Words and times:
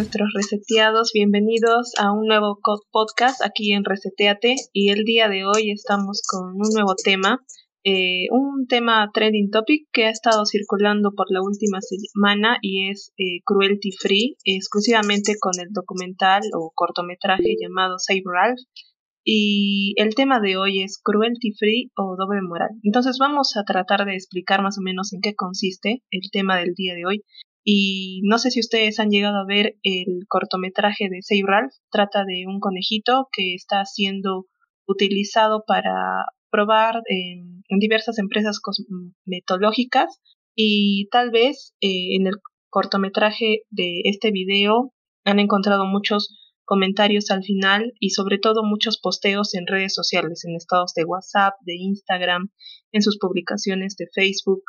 Nuestros 0.00 0.32
reseteados, 0.32 1.10
bienvenidos 1.12 1.92
a 1.98 2.10
un 2.10 2.26
nuevo 2.26 2.58
podcast 2.90 3.44
aquí 3.44 3.74
en 3.74 3.84
Reseteate. 3.84 4.54
Y 4.72 4.88
el 4.88 5.04
día 5.04 5.28
de 5.28 5.44
hoy 5.44 5.72
estamos 5.72 6.22
con 6.26 6.54
un 6.54 6.70
nuevo 6.72 6.94
tema, 6.94 7.44
eh, 7.84 8.24
un 8.30 8.66
tema 8.66 9.10
trending 9.12 9.50
topic 9.50 9.88
que 9.92 10.06
ha 10.06 10.08
estado 10.08 10.46
circulando 10.46 11.12
por 11.14 11.26
la 11.28 11.42
última 11.42 11.80
semana 11.82 12.56
y 12.62 12.88
es 12.88 13.12
eh, 13.18 13.42
cruelty 13.44 13.90
free, 13.92 14.36
exclusivamente 14.44 15.34
con 15.38 15.52
el 15.60 15.68
documental 15.70 16.44
o 16.54 16.72
cortometraje 16.74 17.56
llamado 17.60 17.98
Save 17.98 18.22
Ralph. 18.24 18.60
Y 19.22 19.92
el 19.96 20.14
tema 20.14 20.40
de 20.40 20.56
hoy 20.56 20.80
es 20.80 20.98
cruelty 21.04 21.52
free 21.58 21.90
o 21.94 22.16
doble 22.16 22.40
moral. 22.40 22.70
Entonces 22.84 23.18
vamos 23.20 23.54
a 23.58 23.64
tratar 23.64 24.06
de 24.06 24.14
explicar 24.14 24.62
más 24.62 24.78
o 24.78 24.80
menos 24.80 25.12
en 25.12 25.20
qué 25.20 25.34
consiste 25.34 26.02
el 26.10 26.30
tema 26.32 26.56
del 26.56 26.72
día 26.74 26.94
de 26.94 27.04
hoy 27.04 27.22
y 27.64 28.22
no 28.24 28.38
sé 28.38 28.50
si 28.50 28.60
ustedes 28.60 28.98
han 29.00 29.10
llegado 29.10 29.38
a 29.38 29.46
ver 29.46 29.76
el 29.82 30.24
cortometraje 30.28 31.08
de 31.10 31.22
Save 31.22 31.42
Ralph. 31.46 31.72
Trata 31.90 32.24
de 32.24 32.44
un 32.46 32.60
conejito 32.60 33.28
que 33.32 33.54
está 33.54 33.84
siendo 33.84 34.46
utilizado 34.86 35.64
para 35.66 36.24
probar 36.50 37.02
en, 37.06 37.62
diversas 37.78 38.18
empresas 38.18 38.60
cosmetológicas 38.60 40.20
y 40.56 41.08
tal 41.10 41.30
vez 41.30 41.74
eh, 41.80 42.16
en 42.16 42.26
el 42.26 42.34
cortometraje 42.68 43.62
de 43.70 44.00
este 44.04 44.32
video 44.32 44.92
han 45.24 45.38
encontrado 45.38 45.86
muchos 45.86 46.36
comentarios 46.64 47.30
al 47.30 47.42
final 47.42 47.92
y 48.00 48.10
sobre 48.10 48.38
todo 48.38 48.62
muchos 48.64 48.98
posteos 49.00 49.54
en 49.54 49.66
redes 49.66 49.94
sociales, 49.94 50.44
en 50.44 50.56
estados 50.56 50.92
de 50.94 51.04
WhatsApp, 51.04 51.54
de 51.62 51.74
Instagram, 51.76 52.50
en 52.92 53.02
sus 53.02 53.18
publicaciones 53.18 53.96
de 53.96 54.06
Facebook 54.12 54.62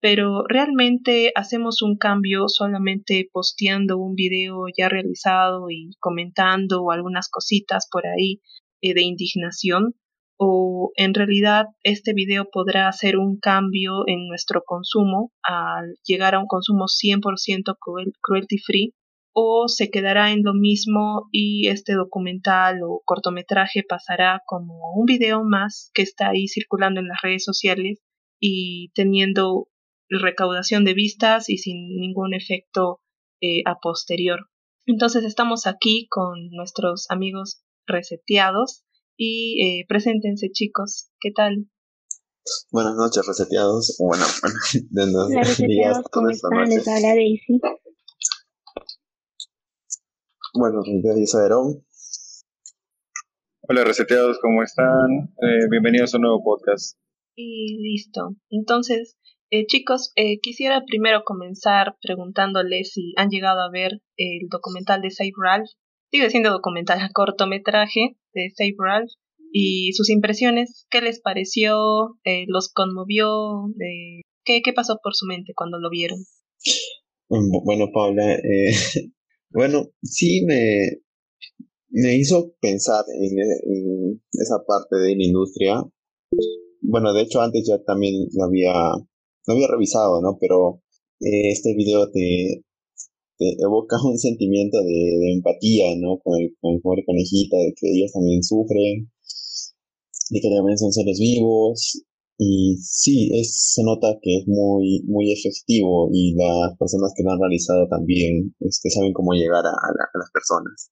pero 0.00 0.44
realmente 0.48 1.32
hacemos 1.34 1.82
un 1.82 1.96
cambio 1.96 2.48
solamente 2.48 3.28
posteando 3.32 3.98
un 3.98 4.14
video 4.14 4.66
ya 4.76 4.88
realizado 4.88 5.70
y 5.70 5.90
comentando 5.98 6.90
algunas 6.90 7.28
cositas 7.28 7.88
por 7.90 8.06
ahí 8.06 8.40
eh, 8.82 8.94
de 8.94 9.02
indignación 9.02 9.94
o 10.38 10.92
en 10.96 11.14
realidad 11.14 11.66
este 11.82 12.12
video 12.12 12.48
podrá 12.50 12.88
hacer 12.88 13.16
un 13.16 13.38
cambio 13.38 14.04
en 14.06 14.28
nuestro 14.28 14.62
consumo 14.64 15.32
al 15.42 15.94
llegar 16.04 16.34
a 16.34 16.40
un 16.40 16.46
consumo 16.46 16.84
100% 16.84 17.76
cruelty 18.20 18.58
free 18.58 18.94
o 19.32 19.68
se 19.68 19.90
quedará 19.90 20.32
en 20.32 20.42
lo 20.42 20.54
mismo 20.54 21.28
y 21.32 21.68
este 21.68 21.94
documental 21.94 22.80
o 22.82 23.02
cortometraje 23.04 23.82
pasará 23.86 24.42
como 24.46 24.92
un 24.94 25.04
video 25.06 25.42
más 25.44 25.90
que 25.94 26.02
está 26.02 26.30
ahí 26.30 26.48
circulando 26.48 27.00
en 27.00 27.08
las 27.08 27.20
redes 27.22 27.44
sociales 27.44 28.00
y 28.40 28.90
teniendo 28.94 29.68
recaudación 30.08 30.84
de 30.84 30.94
vistas 30.94 31.48
y 31.48 31.58
sin 31.58 31.96
ningún 31.96 32.34
efecto 32.34 33.00
eh, 33.40 33.62
a 33.66 33.78
posterior. 33.80 34.48
Entonces 34.86 35.24
estamos 35.24 35.66
aquí 35.66 36.06
con 36.08 36.50
nuestros 36.50 37.06
amigos 37.10 37.62
reseteados 37.86 38.84
y 39.16 39.62
eh, 39.62 39.84
preséntense 39.88 40.50
chicos, 40.52 41.10
¿qué 41.20 41.32
tal? 41.32 41.68
Buenas 42.70 42.94
noches 42.94 43.26
reseteados, 43.26 43.96
bueno, 43.98 44.24
bueno 44.90 45.24
Hola 45.26 45.42
reseteados, 45.42 46.04
¿cómo 46.12 46.30
están? 46.30 46.68
Les 46.68 46.86
habla 46.86 47.08
Daisy. 47.08 47.60
Bueno, 50.54 50.80
yo 50.86 51.26
soy 51.26 51.42
Aarón. 51.42 51.84
Hola 53.68 53.84
reseteados, 53.84 54.38
¿cómo 54.40 54.62
están? 54.62 55.34
Eh, 55.42 55.66
bienvenidos 55.68 56.14
a 56.14 56.18
un 56.18 56.22
nuevo 56.22 56.44
podcast. 56.44 56.96
Y 57.34 57.82
listo. 57.82 58.36
Entonces, 58.48 59.18
eh, 59.50 59.66
chicos, 59.66 60.12
eh, 60.16 60.38
quisiera 60.40 60.84
primero 60.84 61.22
comenzar 61.24 61.96
preguntándoles 62.02 62.92
si 62.92 63.12
han 63.16 63.28
llegado 63.28 63.60
a 63.60 63.70
ver 63.70 64.02
el 64.16 64.48
documental 64.50 65.00
de 65.02 65.10
Save 65.10 65.32
Ralph. 65.36 65.68
Sigue 66.10 66.30
siendo 66.30 66.50
documental, 66.50 66.98
cortometraje 67.14 68.16
de 68.34 68.50
Save 68.54 68.76
Ralph. 68.78 69.10
Y 69.52 69.92
sus 69.92 70.10
impresiones, 70.10 70.86
¿qué 70.90 71.00
les 71.00 71.20
pareció? 71.20 72.18
Eh, 72.24 72.44
¿Los 72.48 72.72
conmovió? 72.72 73.72
¿qué, 74.44 74.60
¿Qué 74.62 74.72
pasó 74.72 74.98
por 75.02 75.14
su 75.14 75.26
mente 75.26 75.52
cuando 75.54 75.78
lo 75.78 75.88
vieron? 75.88 76.18
Bueno, 77.28 77.86
Paula, 77.92 78.36
bueno, 79.50 79.90
sí 80.02 80.44
me, 80.46 81.00
me 81.88 82.16
hizo 82.16 82.54
pensar 82.60 83.04
en, 83.20 83.38
en, 83.38 84.22
esa 84.32 84.58
parte 84.66 84.96
de 84.96 85.16
la 85.16 85.24
industria. 85.24 85.82
Bueno, 86.82 87.12
de 87.14 87.22
hecho 87.22 87.40
antes 87.40 87.66
ya 87.66 87.82
también 87.82 88.28
había 88.44 88.72
no 89.46 89.54
había 89.54 89.68
revisado, 89.68 90.20
¿no? 90.20 90.38
Pero 90.40 90.82
eh, 91.20 91.50
este 91.50 91.74
video 91.74 92.10
te, 92.10 92.62
evoca 93.38 93.96
un 94.04 94.18
sentimiento 94.18 94.82
de, 94.82 95.32
empatía, 95.32 95.94
¿no? 95.98 96.18
Con 96.18 96.40
el, 96.40 96.54
con 96.60 96.74
el 96.74 96.80
pobre 96.80 97.04
conejita, 97.04 97.56
de 97.56 97.74
que 97.78 97.88
ellos 97.90 98.12
también 98.12 98.42
sufren, 98.42 99.10
de 100.30 100.40
que 100.40 100.50
también 100.50 100.78
son 100.78 100.92
seres 100.92 101.18
vivos. 101.18 102.02
Y 102.38 102.76
sí, 102.82 103.30
es, 103.32 103.72
se 103.74 103.82
nota 103.82 104.18
que 104.20 104.36
es 104.36 104.44
muy, 104.46 105.02
muy 105.06 105.32
efectivo 105.32 106.10
y 106.12 106.34
las 106.34 106.76
personas 106.76 107.14
que 107.16 107.22
lo 107.22 107.32
han 107.32 107.40
realizado 107.40 107.88
también 107.88 108.54
este, 108.60 108.90
saben 108.90 109.14
cómo 109.14 109.32
llegar 109.32 109.64
a, 109.64 109.70
a 109.70 110.18
las 110.18 110.30
personas. 110.32 110.90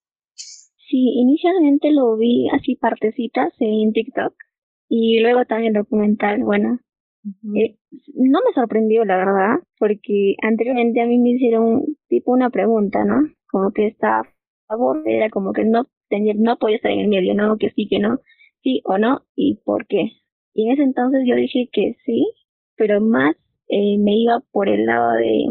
Sí, 0.89 1.21
inicialmente 1.21 1.91
lo 1.93 2.17
vi 2.17 2.49
así 2.49 2.77
partecitas 2.77 3.53
en 3.59 3.93
TikTok 3.93 4.33
y 4.89 5.21
luego 5.21 5.45
también 5.45 5.73
documental, 5.73 6.43
bueno, 6.45 6.79
eh, 7.57 7.77
no 8.15 8.41
me 8.47 8.53
sorprendió, 8.55 9.05
la 9.05 9.17
verdad, 9.17 9.57
porque 9.79 10.37
anteriormente 10.43 11.01
a 11.01 11.07
mí 11.07 11.19
me 11.19 11.31
hicieron 11.31 11.85
tipo 12.09 12.33
una 12.33 12.51
pregunta, 12.51 13.05
¿no? 13.05 13.29
Como 13.51 13.73
que 13.73 13.87
está 13.87 14.21
a 14.21 14.25
favor, 14.69 15.03
era 15.07 15.31
como 15.31 15.53
que 15.53 15.65
no 15.65 15.87
tenía, 16.09 16.35
no 16.37 16.59
podía 16.59 16.77
estar 16.77 16.91
en 16.91 17.01
el 17.01 17.09
medio, 17.09 17.35
¿no? 17.35 17.57
Que 17.59 17.71
sí, 17.71 17.89
que 17.89 17.99
no, 17.99 18.19
sí 18.63 18.83
o 18.85 18.99
no, 18.99 19.23
y 19.35 19.61
por 19.65 19.87
qué. 19.87 20.13
Y 20.55 20.67
en 20.67 20.73
ese 20.73 20.83
entonces 20.83 21.23
yo 21.27 21.35
dije 21.35 21.69
que 21.73 21.97
sí, 22.05 22.33
pero 22.77 23.01
más 23.01 23.37
eh, 23.69 23.99
me 23.99 24.17
iba 24.17 24.41
por 24.53 24.69
el 24.69 24.87
lado 24.87 25.13
de, 25.13 25.47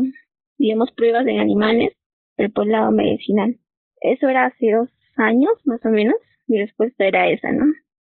digamos, 0.57 0.91
pruebas 0.91 1.27
en 1.27 1.39
animales, 1.39 1.93
pero 2.35 2.51
por 2.51 2.65
el 2.65 2.71
lado 2.71 2.91
medicinal. 2.91 3.57
Eso 4.01 4.27
era 4.27 4.45
hace 4.45 4.71
dos 4.71 4.89
años, 5.17 5.51
más 5.65 5.85
o 5.85 5.89
menos, 5.89 6.15
mi 6.47 6.59
respuesta 6.59 7.05
era 7.05 7.29
esa, 7.29 7.51
¿no? 7.51 7.65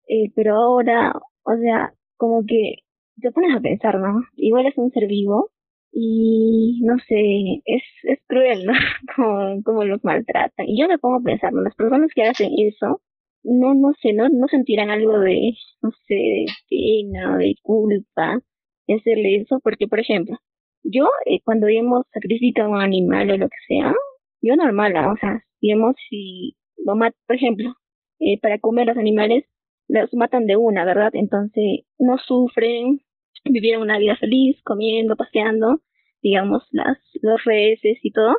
Eh, 0.09 0.31
pero 0.35 0.57
ahora, 0.57 1.13
o 1.45 1.57
sea, 1.57 1.95
como 2.17 2.45
que 2.47 2.77
te 3.21 3.31
pones 3.33 3.57
a 3.57 3.61
pensar, 3.61 3.99
¿no? 3.99 4.23
Igual 4.37 4.67
es 4.67 4.77
un 4.79 4.91
ser 4.91 5.07
vivo 5.07 5.51
y 5.93 6.81
no 6.83 6.97
sé, 7.09 7.63
es, 7.65 7.83
es 8.05 8.19
cruel, 8.27 8.67
¿no? 8.67 8.73
como, 9.17 9.63
como 9.63 9.85
los 9.85 10.03
maltratan. 10.05 10.67
Y 10.69 10.81
yo 10.81 10.89
me 10.89 10.99
pongo 10.99 11.17
a 11.17 11.23
pensar, 11.23 11.53
¿no? 11.53 11.63
Las 11.63 11.75
personas 11.75 12.11
que 12.15 12.23
hacen 12.25 12.51
eso, 12.59 13.01
no, 13.43 13.75
no 13.75 13.93
sé, 14.01 14.13
no, 14.13 14.29
no 14.29 14.47
sentirán 14.49 14.91
algo 14.91 15.19
de, 15.21 15.53
no 15.83 15.91
sé, 16.07 16.15
de 16.15 16.47
pena, 16.69 17.37
de 17.39 17.55
culpa, 17.63 18.41
de 18.87 18.95
hacerle 18.95 19.37
eso, 19.37 19.61
porque 19.63 19.87
por 19.89 20.01
ejemplo, 20.01 20.37
yo 20.83 21.09
eh, 21.27 21.41
cuando 21.45 21.69
hemos 21.69 22.07
sacrificado 22.13 22.71
un 22.71 22.81
animal 22.81 23.31
o 23.31 23.37
lo 23.37 23.49
que 23.49 23.57
sea, 23.69 23.95
yo 24.43 24.57
normal, 24.57 24.95
o 24.97 25.17
sea, 25.17 25.45
digamos 25.61 25.97
si 26.09 26.57
lo 26.85 26.97
mato, 26.97 27.17
por 27.27 27.37
ejemplo, 27.37 27.75
eh, 28.21 28.39
para 28.41 28.59
comer 28.59 28.87
los 28.87 28.97
animales, 28.97 29.45
los 29.89 30.13
matan 30.15 30.47
de 30.47 30.57
una, 30.57 30.85
¿verdad? 30.85 31.11
Entonces 31.15 31.81
no 31.99 32.19
sufren, 32.19 33.01
vivieron 33.45 33.83
una 33.83 33.99
vida 33.99 34.17
feliz, 34.17 34.61
comiendo, 34.65 35.17
paseando, 35.17 35.81
digamos, 36.23 36.65
las, 36.71 36.99
los 37.23 37.43
reses 37.45 37.99
y 38.03 38.13
todo, 38.13 38.37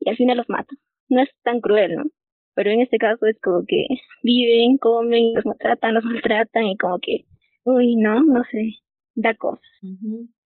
y 0.00 0.10
al 0.10 0.16
final 0.16 0.36
los 0.38 0.48
matan. 0.48 0.78
No 1.08 1.22
es 1.22 1.30
tan 1.42 1.60
cruel, 1.60 1.96
¿no? 1.96 2.04
Pero 2.54 2.70
en 2.70 2.80
este 2.80 2.98
caso 2.98 3.26
es 3.26 3.38
como 3.42 3.64
que 3.66 3.86
viven, 4.22 4.78
comen, 4.78 5.34
los 5.34 5.44
maltratan, 5.44 5.94
los 5.94 6.04
maltratan 6.04 6.66
y 6.66 6.76
como 6.76 6.98
que, 7.00 7.26
uy, 7.64 7.96
no, 7.96 8.22
no 8.22 8.42
sé, 8.50 8.74
da 9.14 9.34
cosas. 9.34 9.62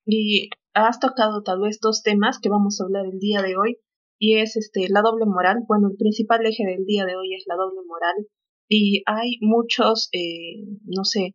Y 0.07 0.49
has 0.75 1.01
tocado 1.01 1.43
tal 1.43 1.61
vez 1.61 1.81
dos 1.81 2.03
temas 2.03 2.39
que 2.41 2.49
vamos 2.49 2.81
a 2.81 2.85
hablar 2.85 3.07
el 3.07 3.19
día 3.19 3.43
de 3.43 3.57
hoy, 3.57 3.79
y 4.19 4.39
es 4.39 4.57
este 4.57 4.87
la 4.89 5.03
doble 5.03 5.27
moral. 5.27 5.59
Bueno, 5.69 5.89
el 5.91 5.97
principal 5.97 6.45
eje 6.45 6.65
del 6.67 6.85
día 6.85 7.05
de 7.05 7.17
hoy 7.17 7.35
es 7.35 7.45
la 7.47 7.57
doble 7.57 7.81
moral, 7.87 8.27
y 8.69 9.03
hay 9.07 9.39
muchos, 9.41 10.09
eh, 10.13 10.65
no 10.85 11.05
sé, 11.05 11.35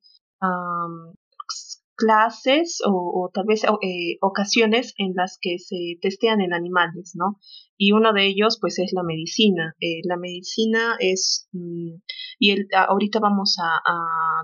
clases 2.03 2.79
o, 2.85 3.29
tal 3.33 3.45
vez 3.47 3.63
eh, 3.63 4.17
ocasiones 4.19 4.93
en 4.97 5.13
las 5.15 5.37
que 5.39 5.57
se 5.57 5.97
testean 6.01 6.41
en 6.41 6.53
animales, 6.53 7.13
¿no? 7.15 7.39
Y 7.77 7.93
uno 7.93 8.11
de 8.11 8.27
ellos, 8.27 8.57
pues, 8.59 8.77
es 8.79 8.91
la 8.93 9.03
medicina. 9.03 9.73
Eh, 9.79 10.01
la 10.03 10.17
medicina 10.17 10.97
es, 10.99 11.47
mm, 11.53 11.95
y 12.39 12.51
el, 12.51 12.67
ahorita 12.75 13.19
vamos 13.19 13.57
a, 13.61 13.71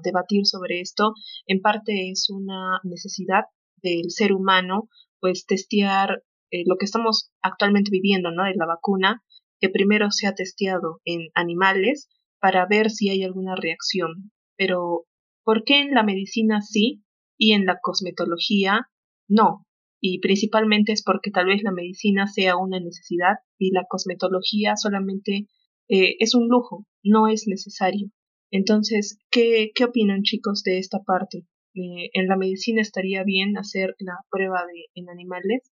debatir 0.03 0.45
sobre 0.45 0.79
esto, 0.79 1.13
en 1.45 1.59
parte 1.61 2.09
es 2.09 2.29
una 2.29 2.79
necesidad 2.83 3.44
del 3.83 4.09
ser 4.09 4.31
humano, 4.31 4.88
pues, 5.19 5.45
testear 5.45 6.23
eh, 6.51 6.63
lo 6.65 6.77
que 6.77 6.85
estamos 6.85 7.31
actualmente 7.41 7.91
viviendo, 7.91 8.31
¿no? 8.31 8.45
De 8.45 8.56
la 8.56 8.65
vacuna, 8.65 9.21
que 9.59 9.69
primero 9.69 10.11
se 10.11 10.27
ha 10.27 10.33
testeado 10.33 11.01
en 11.03 11.27
animales 11.35 12.07
para 12.39 12.65
ver 12.65 12.89
si 12.89 13.09
hay 13.09 13.23
alguna 13.23 13.56
reacción. 13.57 14.31
Pero, 14.56 15.06
¿por 15.44 15.65
qué 15.65 15.81
en 15.81 15.91
la 15.94 16.03
medicina 16.03 16.61
sí 16.61 17.03
y 17.39 17.53
en 17.53 17.65
la 17.65 17.80
cosmetología 17.81 18.88
no. 19.27 19.65
y 20.01 20.19
principalmente 20.19 20.91
es 20.91 21.03
porque 21.03 21.31
tal 21.31 21.47
vez 21.47 21.63
la 21.63 21.71
medicina 21.71 22.27
sea 22.27 22.57
una 22.57 22.80
necesidad 22.80 23.38
y 23.57 23.71
la 23.71 23.86
cosmetología 23.89 24.75
solamente 24.75 25.47
eh, 25.88 26.15
es 26.19 26.36
un 26.36 26.47
lujo, 26.47 26.86
no 27.03 27.27
es 27.27 27.47
necesario. 27.47 28.12
Entonces, 28.51 29.18
¿qué, 29.31 29.71
qué 29.74 29.86
opinan 29.86 30.21
chicos 30.24 30.63
de 30.63 30.77
esta 30.80 31.00
parte? 31.03 31.45
Eh, 31.75 32.09
¿En 32.13 32.27
la 32.27 32.38
medicina 32.38 32.81
estaría 32.81 33.24
bien 33.24 33.57
hacer 33.57 33.95
la 34.00 34.18
prueba 34.30 34.62
de, 34.71 34.85
en 34.95 35.09
animales? 35.09 35.71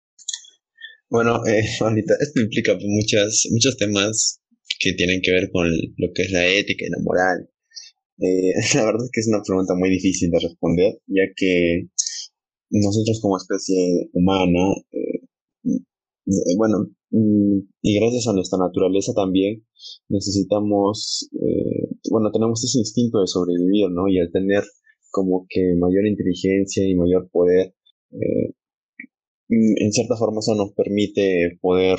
Bueno, 1.09 1.45
eh, 1.47 1.61
esto 2.21 2.41
implica 2.41 2.77
muchas, 2.81 3.47
muchos 3.51 3.77
temas 3.77 4.41
que 4.79 4.93
tienen 4.93 5.21
que 5.23 5.33
ver 5.33 5.51
con 5.51 5.69
lo 5.69 6.09
que 6.15 6.23
es 6.23 6.31
la 6.31 6.47
ética 6.47 6.85
y 6.87 6.91
la 6.91 7.03
moral. 7.03 7.51
Eh, 8.21 8.53
la 8.75 8.85
verdad 8.85 9.05
es 9.05 9.11
que 9.13 9.21
es 9.21 9.29
una 9.29 9.43
pregunta 9.43 9.75
muy 9.75 9.91
difícil 9.91 10.31
de 10.31 10.41
responder, 10.41 11.01
ya 11.07 11.23
que 11.37 11.89
nosotros 12.71 13.21
como 13.21 13.37
especie 13.37 14.11
humana, 14.13 14.75
eh, 14.93 15.21
eh, 15.65 16.55
bueno, 16.57 16.91
mm, 17.11 17.59
y 17.83 17.99
gracias 17.99 18.29
a 18.29 18.33
nuestra 18.35 18.59
naturaleza 18.59 19.13
también, 19.15 19.65
necesitamos, 20.09 21.29
bueno, 22.11 22.31
tenemos 22.33 22.63
ese 22.65 22.79
instinto 22.79 23.21
de 23.21 23.27
sobrevivir, 23.27 23.91
¿no? 23.91 24.09
Y 24.09 24.19
al 24.21 24.31
tener 24.31 24.65
como 25.11 25.47
que 25.49 25.75
mayor 25.79 26.07
inteligencia 26.07 26.87
y 26.87 26.95
mayor 26.95 27.29
poder, 27.33 27.75
en 29.49 29.93
cierta 29.93 30.17
forma 30.17 30.41
eso 30.41 30.55
nos 30.55 30.73
permite 30.73 31.59
poder 31.61 31.99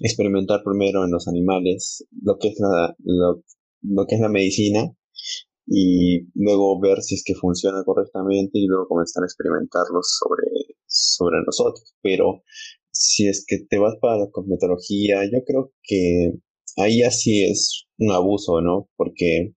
experimentar 0.00 0.62
primero 0.64 1.04
en 1.04 1.10
los 1.10 1.28
animales 1.28 2.06
lo 2.22 2.38
que 2.38 2.48
es 2.48 2.58
la, 2.60 2.94
lo, 3.04 4.06
que 4.06 4.14
es 4.14 4.20
la 4.20 4.28
medicina 4.28 4.90
y 5.70 6.28
luego 6.34 6.80
ver 6.80 7.02
si 7.02 7.14
es 7.14 7.22
que 7.24 7.34
funciona 7.34 7.82
correctamente 7.84 8.58
y 8.58 8.66
luego 8.66 8.88
comenzar 8.88 9.22
a 9.22 9.26
experimentarlo 9.26 10.00
sobre, 10.02 10.76
sobre 10.86 11.38
nosotros. 11.44 11.94
Pero 12.02 12.42
si 12.90 13.28
es 13.28 13.44
que 13.46 13.58
te 13.68 13.78
vas 13.78 13.94
para 14.00 14.18
la 14.18 14.30
cosmetología, 14.30 15.24
yo 15.24 15.44
creo 15.46 15.72
que 15.82 16.32
ahí 16.76 17.02
así 17.02 17.44
es 17.44 17.86
un 17.98 18.12
abuso, 18.12 18.60
¿no? 18.60 18.88
Porque, 18.96 19.52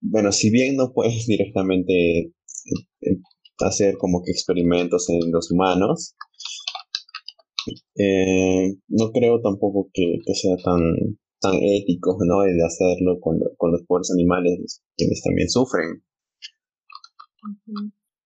bueno, 0.00 0.32
si 0.32 0.50
bien 0.50 0.76
no 0.76 0.92
puedes 0.92 1.26
directamente 1.26 2.32
eh, 3.02 3.18
hacer 3.60 3.96
como 3.98 4.22
que 4.22 4.32
experimentos 4.32 5.08
en 5.10 5.30
los 5.30 5.50
humanos, 5.50 6.14
eh, 7.96 8.74
no 8.88 9.12
creo 9.12 9.40
tampoco 9.40 9.90
que, 9.92 10.18
sea 10.34 10.56
tan, 10.56 10.80
tan 11.42 11.56
ético, 11.56 12.16
¿no? 12.24 12.44
El 12.44 12.60
hacerlo 12.62 13.20
con, 13.20 13.38
los 13.38 13.82
pobres 13.86 14.10
animales, 14.12 14.82
quienes 14.96 15.22
también 15.22 15.50
sufren. 15.50 16.02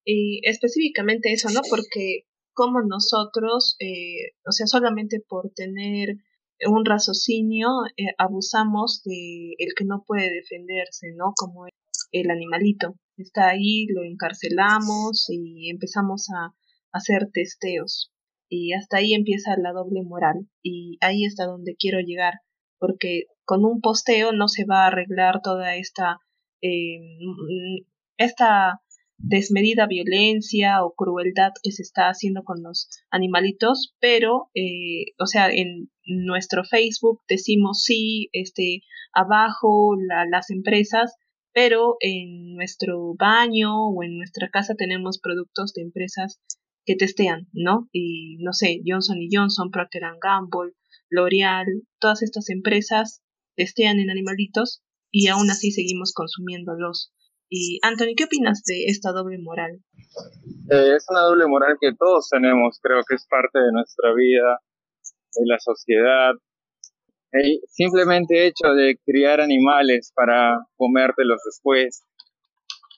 Y 0.04 0.40
específicamente 0.48 1.32
eso, 1.32 1.48
¿no? 1.50 1.60
Porque 1.68 2.26
como 2.52 2.80
nosotros, 2.82 3.76
eh, 3.80 4.36
o 4.46 4.52
sea, 4.52 4.66
solamente 4.66 5.20
por 5.26 5.50
tener 5.54 6.16
un 6.68 6.84
raciocinio, 6.84 7.68
eh, 7.96 8.14
abusamos 8.18 9.02
de 9.04 9.54
el 9.58 9.74
que 9.76 9.84
no 9.84 10.04
puede 10.06 10.30
defenderse, 10.30 11.08
¿no? 11.16 11.32
Como 11.36 11.66
el 12.12 12.30
animalito. 12.30 12.94
Está 13.16 13.48
ahí, 13.48 13.86
lo 13.88 14.04
encarcelamos 14.04 15.26
y 15.30 15.70
empezamos 15.70 16.26
a 16.30 16.54
hacer 16.92 17.30
testeos 17.32 18.12
y 18.48 18.72
hasta 18.74 18.98
ahí 18.98 19.14
empieza 19.14 19.56
la 19.58 19.72
doble 19.72 20.02
moral 20.02 20.48
y 20.62 20.98
ahí 21.00 21.24
está 21.24 21.46
donde 21.46 21.76
quiero 21.76 21.98
llegar 22.00 22.34
porque 22.78 23.24
con 23.44 23.64
un 23.64 23.80
posteo 23.80 24.32
no 24.32 24.48
se 24.48 24.64
va 24.64 24.84
a 24.84 24.86
arreglar 24.88 25.40
toda 25.42 25.76
esta 25.76 26.18
eh, 26.62 27.00
esta 28.16 28.80
desmedida 29.18 29.86
violencia 29.86 30.84
o 30.84 30.94
crueldad 30.94 31.52
que 31.62 31.72
se 31.72 31.82
está 31.82 32.08
haciendo 32.08 32.42
con 32.44 32.62
los 32.62 32.88
animalitos 33.10 33.94
pero 33.98 34.50
eh, 34.54 35.14
o 35.18 35.26
sea 35.26 35.50
en 35.50 35.90
nuestro 36.04 36.64
Facebook 36.64 37.22
decimos 37.28 37.82
sí 37.82 38.28
este 38.32 38.82
abajo 39.12 39.94
las 40.30 40.50
empresas 40.50 41.16
pero 41.52 41.96
en 42.00 42.54
nuestro 42.54 43.14
baño 43.14 43.88
o 43.88 44.02
en 44.02 44.18
nuestra 44.18 44.50
casa 44.50 44.74
tenemos 44.74 45.18
productos 45.18 45.72
de 45.72 45.80
empresas 45.80 46.38
que 46.86 46.96
testean, 46.96 47.48
¿no? 47.52 47.88
Y 47.92 48.36
no 48.40 48.52
sé, 48.52 48.80
Johnson 48.86 49.16
y 49.20 49.28
Johnson, 49.30 49.70
Procter 49.70 50.02
Gamble, 50.22 50.72
L'Oreal, 51.10 51.66
todas 52.00 52.22
estas 52.22 52.50
empresas 52.50 53.22
testean 53.56 53.98
en 53.98 54.10
animalitos 54.10 54.82
y 55.10 55.28
aún 55.28 55.50
así 55.50 55.70
seguimos 55.70 56.12
consumiéndolos. 56.12 57.12
Y 57.48 57.78
Anthony, 57.82 58.14
¿qué 58.16 58.24
opinas 58.24 58.62
de 58.64 58.86
esta 58.86 59.12
doble 59.12 59.38
moral? 59.38 59.80
Eh, 60.70 60.94
es 60.96 61.06
una 61.08 61.20
doble 61.20 61.46
moral 61.46 61.76
que 61.80 61.94
todos 61.94 62.28
tenemos, 62.28 62.78
creo 62.82 63.02
que 63.08 63.14
es 63.14 63.26
parte 63.28 63.58
de 63.58 63.72
nuestra 63.72 64.12
vida, 64.14 64.60
de 65.34 65.46
la 65.46 65.58
sociedad. 65.60 66.32
El 67.32 67.60
simplemente 67.68 68.46
hecho 68.46 68.72
de 68.74 68.98
criar 69.04 69.40
animales 69.40 70.12
para 70.14 70.58
comértelos 70.76 71.40
después, 71.44 72.02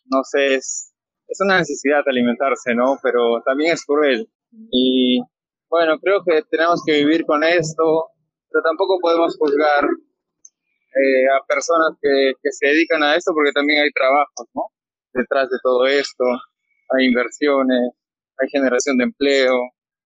no 0.07 0.23
sé, 0.25 0.55
es 0.55 0.89
es 1.29 1.41
una 1.41 1.59
necesidad 1.59 2.03
alimentarse, 2.07 2.75
¿no? 2.75 2.99
Pero 3.03 3.43
también 3.45 3.75
es 3.75 3.85
cruel. 3.85 4.29
Y 4.71 5.21
bueno, 5.71 5.99
creo 6.01 6.23
que 6.25 6.43
tenemos 6.51 6.83
que 6.85 6.93
vivir 7.05 7.25
con 7.27 7.45
esto, 7.45 8.11
pero 8.51 8.63
tampoco 8.63 8.99
podemos 9.01 9.37
juzgar 9.39 9.85
eh, 9.85 11.29
a 11.29 11.45
personas 11.47 11.97
que, 12.01 12.33
que 12.43 12.51
se 12.53 12.67
dedican 12.69 13.03
a 13.03 13.15
esto 13.15 13.33
porque 13.35 13.53
también 13.53 13.83
hay 13.83 13.91
trabajos, 13.93 14.49
¿no? 14.55 14.63
Detrás 15.13 15.49
de 15.51 15.59
todo 15.63 15.87
esto, 15.87 16.25
hay 16.91 17.07
inversiones, 17.07 17.93
hay 18.39 18.49
generación 18.51 18.97
de 18.99 19.05
empleo. 19.05 19.55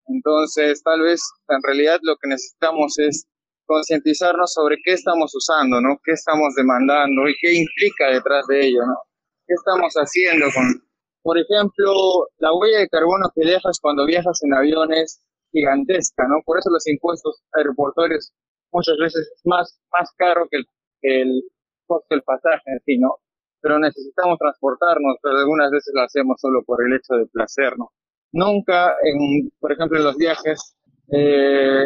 Entonces, 0.07 0.81
tal 0.83 1.01
vez 1.01 1.21
en 1.49 1.61
realidad 1.63 1.99
lo 2.01 2.15
que 2.17 2.29
necesitamos 2.29 2.97
es 2.99 3.27
concientizarnos 3.65 4.51
sobre 4.53 4.77
qué 4.83 4.93
estamos 4.93 5.33
usando, 5.36 5.79
¿no? 5.79 5.97
¿Qué 6.03 6.12
estamos 6.13 6.53
demandando 6.55 7.29
y 7.29 7.36
qué 7.39 7.53
implica 7.53 8.07
detrás 8.12 8.45
de 8.47 8.67
ello, 8.67 8.86
¿no? 8.86 8.97
¿Qué 9.47 9.53
estamos 9.53 9.93
haciendo 9.93 10.47
con, 10.53 10.65
por 11.21 11.38
ejemplo, 11.38 11.93
la 12.39 12.53
huella 12.53 12.79
de 12.79 12.89
carbono 12.89 13.29
que 13.33 13.45
dejas 13.45 13.79
cuando 13.79 14.05
viajas 14.05 14.39
en 14.43 14.53
aviones 14.53 15.21
gigantesca, 15.51 16.27
¿no? 16.27 16.41
Por 16.46 16.58
eso 16.60 16.70
los 16.70 16.88
impuestos 16.88 17.43
aeroportuarios 17.53 18.34
muchas 18.72 18.98
veces 18.98 19.31
es 19.36 19.41
más, 19.46 19.79
más 19.91 20.12
caro 20.17 20.48
que 20.50 20.58
el, 20.58 20.65
el 21.01 21.43
costo 21.86 22.08
del 22.10 22.24
pasaje 22.24 22.63
en 22.65 22.79
sí, 22.86 22.98
¿no? 22.98 23.17
Pero 23.62 23.79
necesitamos 23.79 24.39
transportarnos, 24.39 25.17
pero 25.22 25.38
algunas 25.38 25.70
veces 25.72 25.93
lo 25.93 26.01
hacemos 26.01 26.38
solo 26.39 26.63
por 26.65 26.86
el 26.86 26.93
hecho 26.93 27.15
de 27.15 27.27
placer, 27.27 27.77
¿no? 27.77 27.91
Nunca, 28.34 28.96
en, 29.03 29.51
por 29.60 29.72
ejemplo, 29.74 29.98
en 29.98 30.05
los 30.05 30.17
viajes, 30.17 30.75
eh, 31.12 31.86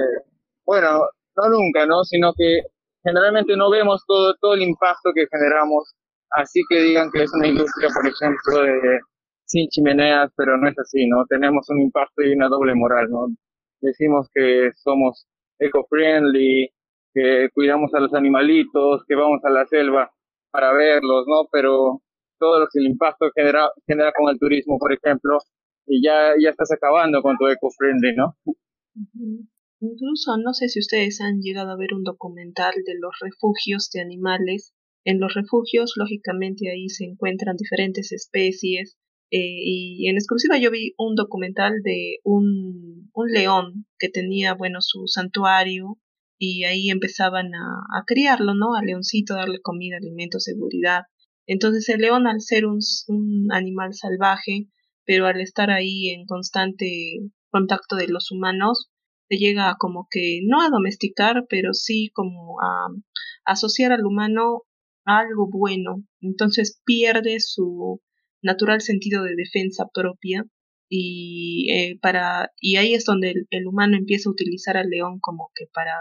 bueno, 0.65 1.09
no 1.35 1.49
nunca, 1.49 1.85
¿no? 1.85 2.03
Sino 2.03 2.33
que 2.37 2.61
generalmente 3.03 3.55
no 3.57 3.69
vemos 3.69 4.03
todo, 4.07 4.35
todo 4.39 4.53
el 4.53 4.61
impacto 4.63 5.11
que 5.13 5.27
generamos, 5.31 5.95
así 6.31 6.61
que 6.69 6.79
digan 6.81 7.09
que 7.11 7.23
es 7.23 7.33
una 7.33 7.47
industria, 7.47 7.89
por 7.93 8.07
ejemplo, 8.07 8.61
de 8.63 8.99
sin 9.45 9.67
chimeneas, 9.69 10.31
pero 10.35 10.57
no 10.57 10.67
es 10.67 10.77
así, 10.79 11.07
¿no? 11.07 11.25
Tenemos 11.27 11.69
un 11.69 11.81
impacto 11.81 12.23
y 12.23 12.33
una 12.33 12.47
doble 12.47 12.73
moral, 12.75 13.09
¿no? 13.09 13.27
Decimos 13.81 14.27
que 14.33 14.71
somos 14.75 15.27
eco-friendly, 15.59 16.69
que 17.13 17.49
cuidamos 17.53 17.93
a 17.93 17.99
los 17.99 18.13
animalitos, 18.13 19.03
que 19.07 19.15
vamos 19.15 19.39
a 19.43 19.49
la 19.49 19.65
selva 19.65 20.11
para 20.51 20.73
verlos, 20.73 21.25
¿no? 21.27 21.47
Pero 21.51 22.01
todo 22.39 22.59
lo 22.59 22.67
que 22.71 22.79
el 22.79 22.87
impacto 22.87 23.29
genera, 23.35 23.69
genera 23.87 24.11
con 24.11 24.29
el 24.29 24.39
turismo, 24.39 24.77
por 24.77 24.93
ejemplo, 24.93 25.37
y 25.87 26.03
ya, 26.03 26.33
ya 26.41 26.49
estás 26.49 26.71
acabando 26.71 27.21
con 27.21 27.37
tu 27.37 27.47
eco-friendly, 27.47 28.15
¿no? 28.15 28.35
Incluso 29.79 30.37
no 30.37 30.53
sé 30.53 30.69
si 30.69 30.79
ustedes 30.79 31.21
han 31.21 31.41
llegado 31.41 31.71
a 31.71 31.77
ver 31.77 31.93
un 31.93 32.03
documental 32.03 32.73
de 32.85 32.95
los 32.99 33.13
refugios 33.21 33.89
de 33.93 34.01
animales. 34.01 34.73
En 35.03 35.19
los 35.19 35.33
refugios, 35.35 35.93
lógicamente, 35.97 36.71
ahí 36.71 36.89
se 36.89 37.05
encuentran 37.05 37.55
diferentes 37.57 38.11
especies, 38.11 38.97
eh, 39.35 39.59
y 39.65 40.07
en 40.07 40.15
exclusiva 40.15 40.57
yo 40.57 40.71
vi 40.71 40.93
un 40.97 41.15
documental 41.15 41.81
de 41.83 42.19
un, 42.23 43.09
un 43.13 43.31
león 43.31 43.85
que 43.99 44.07
tenía, 44.07 44.53
bueno, 44.53 44.79
su 44.79 45.07
santuario 45.07 45.97
y 46.37 46.63
ahí 46.63 46.89
empezaban 46.89 47.53
a, 47.53 47.99
a 47.99 48.03
criarlo, 48.05 48.53
¿no? 48.53 48.75
Al 48.75 48.85
leoncito, 48.85 49.33
darle 49.35 49.59
comida, 49.61 49.97
alimento, 49.97 50.39
seguridad. 50.39 51.01
Entonces 51.47 51.89
el 51.89 51.99
león, 51.99 52.27
al 52.27 52.39
ser 52.39 52.65
un, 52.65 52.79
animal 53.51 53.93
salvaje, 53.93 54.69
pero 55.05 55.27
al 55.27 55.41
estar 55.41 55.69
ahí 55.69 56.11
en 56.11 56.25
constante 56.25 57.19
contacto 57.49 57.97
de 57.97 58.07
los 58.07 58.31
humanos, 58.31 58.89
se 59.27 59.35
llega 59.37 59.69
a 59.69 59.75
como 59.77 60.07
que 60.09 60.39
no 60.45 60.61
a 60.61 60.69
domesticar, 60.69 61.45
pero 61.49 61.73
sí 61.73 62.09
como 62.13 62.61
a 62.61 62.87
asociar 63.43 63.91
al 63.91 64.05
humano 64.05 64.61
a 65.05 65.19
algo 65.19 65.49
bueno. 65.51 66.03
Entonces 66.21 66.81
pierde 66.85 67.41
su 67.41 68.01
natural 68.45 68.81
sentido 68.81 69.23
de 69.23 69.35
defensa 69.35 69.87
propia 69.93 70.45
y 70.89 71.67
eh, 71.71 71.99
para 72.01 72.51
y 72.59 72.77
ahí 72.77 72.93
es 72.93 73.05
donde 73.05 73.33
el, 73.49 73.67
humano 73.67 73.97
empieza 73.97 74.29
a 74.29 74.31
utilizar 74.31 74.77
al 74.77 74.89
león 74.89 75.19
como 75.19 75.51
que 75.55 75.65
para 75.73 75.93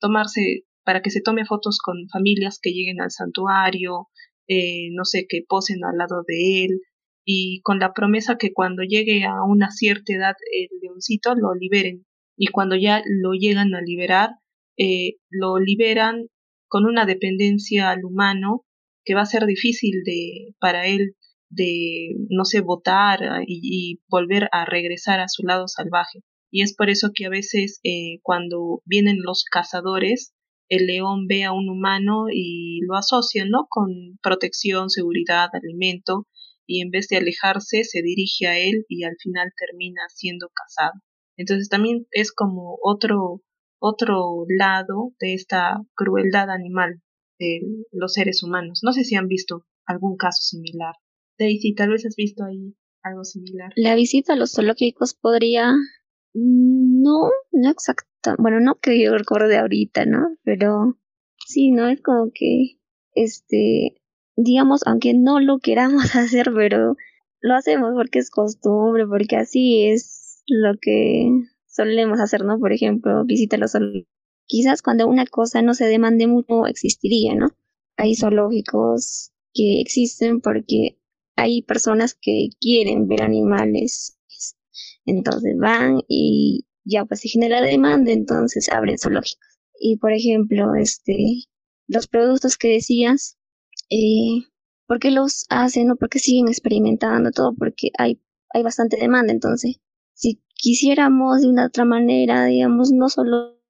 tomarse 0.00 0.64
para 0.84 1.02
que 1.02 1.10
se 1.10 1.20
tome 1.20 1.44
fotos 1.44 1.78
con 1.84 2.08
familias 2.08 2.58
que 2.62 2.70
lleguen 2.70 3.00
al 3.00 3.10
santuario 3.10 4.08
eh, 4.48 4.88
no 4.92 5.04
sé 5.04 5.26
que 5.28 5.42
posen 5.46 5.84
al 5.84 5.98
lado 5.98 6.24
de 6.26 6.64
él. 6.64 6.80
Y 7.24 7.60
con 7.62 7.78
la 7.78 7.92
promesa 7.92 8.38
que 8.38 8.54
cuando 8.54 8.82
llegue 8.82 9.24
a 9.24 9.44
una 9.46 9.70
cierta 9.70 10.14
edad 10.14 10.34
el 10.50 10.68
leoncito 10.80 11.34
lo 11.34 11.54
liberen. 11.54 12.06
Y 12.36 12.46
cuando 12.48 12.74
ya 12.76 13.02
lo 13.06 13.32
llegan 13.32 13.74
a 13.74 13.82
liberar 13.82 14.30
eh, 14.78 15.16
lo 15.30 15.58
liberan 15.58 16.28
con 16.68 16.86
una 16.86 17.04
dependencia 17.04 17.90
al 17.90 18.04
humano 18.04 18.64
que 19.04 19.14
va 19.14 19.22
a 19.22 19.26
ser 19.26 19.44
difícil 19.46 20.02
de 20.04 20.54
para 20.60 20.86
él 20.86 21.16
de 21.50 22.14
no 22.30 22.44
sé 22.44 22.60
votar 22.60 23.20
y, 23.46 23.60
y 23.62 24.00
volver 24.08 24.48
a 24.52 24.64
regresar 24.64 25.20
a 25.20 25.28
su 25.28 25.44
lado 25.44 25.68
salvaje 25.68 26.20
y 26.50 26.62
es 26.62 26.74
por 26.74 26.90
eso 26.90 27.10
que 27.14 27.26
a 27.26 27.30
veces 27.30 27.80
eh, 27.84 28.20
cuando 28.22 28.82
vienen 28.84 29.18
los 29.22 29.44
cazadores 29.44 30.34
el 30.68 30.86
león 30.86 31.26
ve 31.26 31.44
a 31.44 31.52
un 31.52 31.68
humano 31.70 32.26
y 32.30 32.80
lo 32.86 32.96
asocia 32.96 33.44
no 33.46 33.66
con 33.68 34.18
protección 34.22 34.90
seguridad 34.90 35.48
alimento 35.52 36.26
y 36.66 36.82
en 36.82 36.90
vez 36.90 37.08
de 37.08 37.16
alejarse 37.16 37.84
se 37.84 38.02
dirige 38.02 38.46
a 38.46 38.58
él 38.58 38.84
y 38.88 39.04
al 39.04 39.16
final 39.18 39.50
termina 39.56 40.02
siendo 40.08 40.48
cazado 40.54 41.00
entonces 41.36 41.68
también 41.68 42.06
es 42.10 42.32
como 42.32 42.78
otro 42.82 43.42
otro 43.80 44.44
lado 44.48 45.12
de 45.20 45.34
esta 45.34 45.80
crueldad 45.94 46.50
animal 46.50 47.00
de 47.38 47.60
los 47.92 48.12
seres 48.14 48.42
humanos. 48.42 48.80
No 48.82 48.92
sé 48.92 49.04
si 49.04 49.14
han 49.14 49.28
visto 49.28 49.64
algún 49.86 50.16
caso 50.16 50.42
similar. 50.42 50.94
Daisy, 51.38 51.74
tal 51.74 51.90
vez 51.90 52.04
has 52.06 52.16
visto 52.16 52.44
ahí 52.44 52.74
algo 53.02 53.24
similar. 53.24 53.72
La 53.76 53.94
visita 53.94 54.32
a 54.32 54.36
los 54.36 54.52
zoológicos 54.52 55.14
podría... 55.14 55.72
No, 56.34 57.30
no 57.52 57.70
exacta. 57.70 58.36
Bueno, 58.38 58.60
no 58.60 58.76
que 58.76 59.02
yo 59.02 59.16
recuerde 59.16 59.56
ahorita, 59.56 60.04
¿no? 60.04 60.36
Pero 60.44 60.98
sí, 61.46 61.70
¿no? 61.70 61.88
Es 61.88 62.00
como 62.02 62.30
que, 62.32 62.78
este, 63.14 63.96
digamos, 64.36 64.82
aunque 64.86 65.14
no 65.14 65.40
lo 65.40 65.58
queramos 65.58 66.02
hacer, 66.16 66.52
pero 66.54 66.96
lo 67.40 67.54
hacemos 67.54 67.92
porque 67.94 68.18
es 68.18 68.30
costumbre, 68.30 69.06
porque 69.06 69.36
así 69.36 69.84
es 69.84 70.42
lo 70.46 70.74
que 70.80 71.30
solemos 71.66 72.20
hacer, 72.20 72.44
¿no? 72.44 72.58
Por 72.58 72.72
ejemplo, 72.72 73.24
visítalos. 73.24 73.72
Quizás 74.46 74.82
cuando 74.82 75.06
una 75.06 75.26
cosa 75.26 75.62
no 75.62 75.74
se 75.74 75.86
demande 75.86 76.26
mucho 76.26 76.66
existiría, 76.66 77.34
¿no? 77.34 77.48
Hay 77.96 78.14
zoológicos 78.14 79.32
que 79.52 79.80
existen 79.80 80.40
porque 80.40 80.98
hay 81.38 81.62
personas 81.62 82.18
que 82.20 82.48
quieren 82.60 83.06
ver 83.06 83.22
animales. 83.22 84.18
Entonces 85.06 85.56
van 85.56 86.02
y 86.08 86.66
ya 86.84 87.04
pues 87.04 87.20
se 87.20 87.28
genera 87.28 87.62
demanda, 87.62 88.10
entonces 88.12 88.68
abren 88.68 88.98
zoológicos. 88.98 89.60
Y 89.80 89.96
por 89.98 90.12
ejemplo, 90.12 90.74
este, 90.74 91.44
los 91.86 92.08
productos 92.08 92.58
que 92.58 92.68
decías, 92.68 93.38
eh, 93.88 94.42
¿por 94.86 94.98
qué 94.98 95.12
los 95.12 95.46
hacen 95.48 95.92
o 95.92 95.96
por 95.96 96.08
qué 96.08 96.18
siguen 96.18 96.48
experimentando 96.48 97.30
todo? 97.30 97.54
Porque 97.56 97.90
hay, 97.98 98.20
hay 98.52 98.62
bastante 98.64 98.96
demanda, 98.96 99.32
entonces 99.32 99.80
si 100.14 100.42
quisiéramos 100.54 101.42
de 101.42 101.48
una 101.48 101.66
otra 101.66 101.84
manera, 101.84 102.46
digamos, 102.46 102.90
no 102.90 103.08
solo 103.08 103.60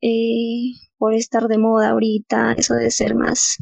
eh, 0.00 0.72
por 0.96 1.12
estar 1.12 1.46
de 1.46 1.58
moda 1.58 1.90
ahorita, 1.90 2.54
eso 2.54 2.74
de 2.74 2.90
ser 2.90 3.14
más, 3.14 3.58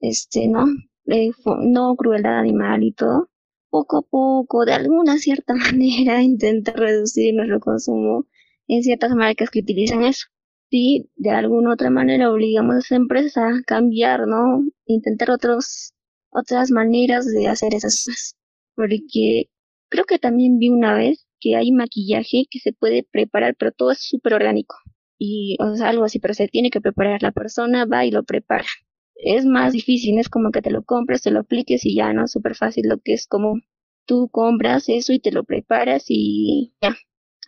este, 0.00 0.48
¿no? 0.48 0.64
Eh, 1.06 1.30
no 1.62 1.96
crueldad 1.96 2.38
animal 2.38 2.82
y 2.84 2.92
todo, 2.92 3.28
poco 3.70 3.98
a 3.98 4.02
poco, 4.02 4.64
de 4.64 4.74
alguna 4.74 5.18
cierta 5.18 5.54
manera, 5.54 6.22
intentar 6.22 6.76
reducir 6.76 7.34
nuestro 7.34 7.60
consumo 7.60 8.26
en 8.68 8.82
ciertas 8.82 9.12
marcas 9.14 9.50
que 9.50 9.60
utilizan 9.60 10.04
eso. 10.04 10.26
Y 10.70 11.10
de 11.16 11.30
alguna 11.30 11.72
otra 11.74 11.90
manera 11.90 12.30
obligamos 12.30 12.76
a 12.76 12.78
esa 12.78 12.96
empresa 12.96 13.48
a 13.48 13.62
cambiar, 13.66 14.26
¿no? 14.26 14.64
Intentar 14.86 15.30
otros, 15.30 15.92
otras 16.30 16.70
maneras 16.70 17.26
de 17.26 17.46
hacer 17.48 17.74
esas 17.74 18.04
cosas. 18.04 18.36
Porque 18.74 19.50
creo 19.90 20.04
que 20.06 20.18
también 20.18 20.58
vi 20.58 20.70
una 20.70 20.94
vez 20.94 21.26
que 21.40 21.56
hay 21.56 21.72
maquillaje 21.72 22.46
que 22.50 22.58
se 22.60 22.72
puede 22.72 23.04
preparar, 23.10 23.54
pero 23.58 23.72
todo 23.72 23.90
es 23.92 23.98
súper 24.00 24.34
orgánico. 24.34 24.76
Y 25.18 25.56
o 25.60 25.76
sea, 25.76 25.90
algo 25.90 26.04
así, 26.04 26.18
pero 26.20 26.34
se 26.34 26.48
tiene 26.48 26.70
que 26.70 26.80
preparar. 26.80 27.22
La 27.22 27.32
persona 27.32 27.84
va 27.86 28.04
y 28.06 28.10
lo 28.10 28.22
prepara. 28.24 28.64
Es 29.24 29.46
más 29.46 29.72
difícil, 29.72 30.18
es 30.18 30.28
como 30.28 30.50
que 30.50 30.62
te 30.62 30.70
lo 30.70 30.82
compres, 30.82 31.22
te 31.22 31.30
lo 31.30 31.40
apliques 31.40 31.86
y 31.86 31.94
ya, 31.94 32.12
¿no? 32.12 32.26
Súper 32.26 32.56
fácil 32.56 32.88
lo 32.88 32.98
que 32.98 33.14
es 33.14 33.26
como 33.28 33.60
tú 34.04 34.28
compras 34.30 34.88
eso 34.88 35.12
y 35.12 35.20
te 35.20 35.30
lo 35.30 35.44
preparas 35.44 36.06
y 36.08 36.74
ya. 36.82 36.96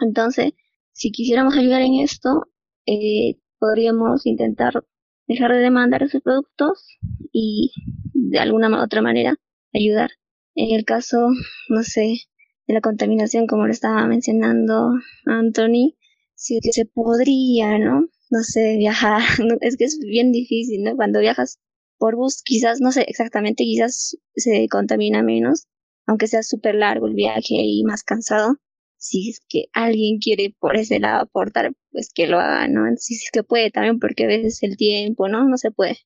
Entonces, 0.00 0.52
si 0.92 1.10
quisiéramos 1.10 1.56
ayudar 1.56 1.82
en 1.82 1.94
esto, 1.94 2.46
eh, 2.86 3.38
podríamos 3.58 4.24
intentar 4.24 4.84
dejar 5.26 5.52
de 5.52 5.58
demandar 5.58 6.04
esos 6.04 6.22
productos 6.22 6.86
y 7.32 7.72
de 8.12 8.38
alguna 8.38 8.82
otra 8.82 9.02
manera 9.02 9.36
ayudar. 9.72 10.10
En 10.54 10.76
el 10.76 10.84
caso, 10.84 11.30
no 11.68 11.82
sé, 11.82 12.20
de 12.68 12.74
la 12.74 12.80
contaminación, 12.80 13.48
como 13.48 13.66
lo 13.66 13.72
estaba 13.72 14.06
mencionando 14.06 14.92
Anthony, 15.26 15.96
sí 16.34 16.60
que 16.62 16.72
se 16.72 16.84
podría, 16.84 17.78
¿no? 17.78 18.06
No 18.30 18.42
sé, 18.42 18.76
viajar, 18.78 19.22
es 19.60 19.76
que 19.76 19.84
es 19.84 19.98
bien 19.98 20.32
difícil, 20.32 20.82
¿no? 20.82 20.96
Cuando 20.96 21.20
viajas 21.20 21.58
por 21.98 22.16
bus, 22.16 22.42
quizás, 22.44 22.80
no 22.80 22.92
sé 22.92 23.02
exactamente, 23.08 23.64
quizás 23.64 24.16
se 24.34 24.68
contamina 24.68 25.22
menos, 25.22 25.66
aunque 26.06 26.26
sea 26.26 26.42
súper 26.42 26.74
largo 26.74 27.06
el 27.06 27.14
viaje 27.14 27.54
y 27.56 27.84
más 27.84 28.02
cansado. 28.02 28.56
Si 28.96 29.30
es 29.30 29.40
que 29.48 29.66
alguien 29.72 30.18
quiere 30.18 30.54
por 30.58 30.76
ese 30.76 30.98
lado 30.98 31.22
aportar, 31.22 31.74
pues 31.92 32.10
que 32.14 32.26
lo 32.26 32.38
haga, 32.38 32.68
¿no? 32.68 32.82
Si 32.96 33.14
es 33.14 33.30
que 33.32 33.42
puede 33.42 33.70
también, 33.70 33.98
porque 33.98 34.24
a 34.24 34.28
veces 34.28 34.62
el 34.62 34.76
tiempo, 34.76 35.28
¿no? 35.28 35.48
No 35.48 35.58
se 35.58 35.70
puede. 35.70 35.98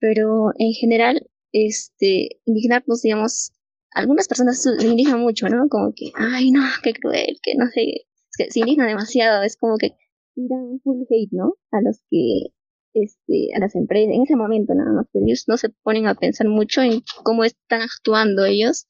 Pero 0.00 0.52
en 0.58 0.72
general, 0.72 1.28
este, 1.52 2.40
indignarnos, 2.46 3.02
digamos, 3.02 3.52
algunas 3.92 4.28
personas 4.28 4.62
se 4.62 4.70
indignan 4.84 5.20
mucho, 5.20 5.48
¿no? 5.48 5.68
Como 5.68 5.92
que, 5.94 6.12
ay, 6.14 6.50
no, 6.50 6.62
qué 6.82 6.92
cruel, 6.94 7.38
que 7.42 7.54
no 7.56 7.66
sé, 7.68 8.06
se 8.30 8.60
indignan 8.60 8.88
demasiado, 8.88 9.42
es 9.42 9.56
como 9.56 9.76
que 9.76 9.92
tiran 10.38 10.80
full 10.84 11.02
hate, 11.10 11.32
¿no? 11.32 11.54
A 11.72 11.80
los 11.80 12.00
que, 12.10 12.52
este, 12.94 13.54
a 13.54 13.58
las 13.58 13.74
empresas, 13.74 14.14
en 14.14 14.22
ese 14.22 14.36
momento 14.36 14.74
nada 14.74 14.92
más, 14.92 15.06
pero 15.12 15.24
ellos 15.26 15.44
no 15.48 15.56
se 15.56 15.70
ponen 15.82 16.06
a 16.06 16.14
pensar 16.14 16.48
mucho 16.48 16.82
en 16.82 17.02
cómo 17.24 17.44
están 17.44 17.82
actuando 17.82 18.44
ellos 18.44 18.86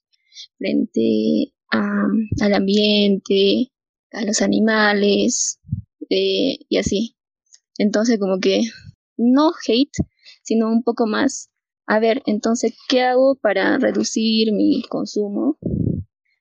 frente 0.59 1.55
a, 1.73 2.07
al 2.43 2.55
ambiente, 2.55 3.73
a 4.13 4.25
los 4.25 4.43
animales, 4.43 5.61
eh, 6.11 6.59
y 6.69 6.77
así. 6.77 7.17
Entonces, 7.79 8.19
como 8.19 8.39
que, 8.41 8.63
no 9.17 9.53
hate, 9.67 9.97
sino 10.43 10.69
un 10.69 10.83
poco 10.83 11.07
más 11.07 11.51
a 11.91 12.01
ver, 12.01 12.23
entonces, 12.27 12.77
¿qué 12.87 13.01
hago 13.01 13.37
para 13.37 13.79
reducir 13.79 14.53
mi 14.53 14.83
consumo? 14.91 15.57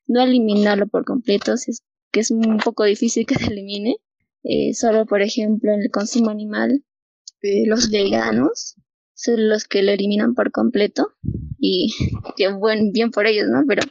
No 0.05 0.21
eliminarlo 0.21 0.87
por 0.87 1.05
completo, 1.05 1.55
si 1.55 1.71
es 1.71 1.83
que 2.11 2.19
es 2.19 2.31
un 2.31 2.57
poco 2.57 2.83
difícil 2.83 3.25
que 3.25 3.35
se 3.35 3.45
elimine. 3.45 3.95
Eh, 4.49 4.73
solo, 4.73 5.05
por 5.05 5.21
ejemplo, 5.21 5.73
en 5.73 5.81
el 5.81 5.91
consumo 5.91 6.29
animal, 6.29 6.83
eh, 7.41 7.65
los 7.65 7.89
veganos 7.91 8.75
son 9.13 9.49
los 9.49 9.65
que 9.65 9.83
lo 9.83 9.91
eliminan 9.91 10.35
por 10.35 10.51
completo 10.51 11.09
y 11.59 11.93
que 12.37 12.51
buen, 12.53 12.91
bien 12.91 13.11
por 13.11 13.27
ellos, 13.27 13.47
¿no? 13.49 13.63
Pero 13.67 13.81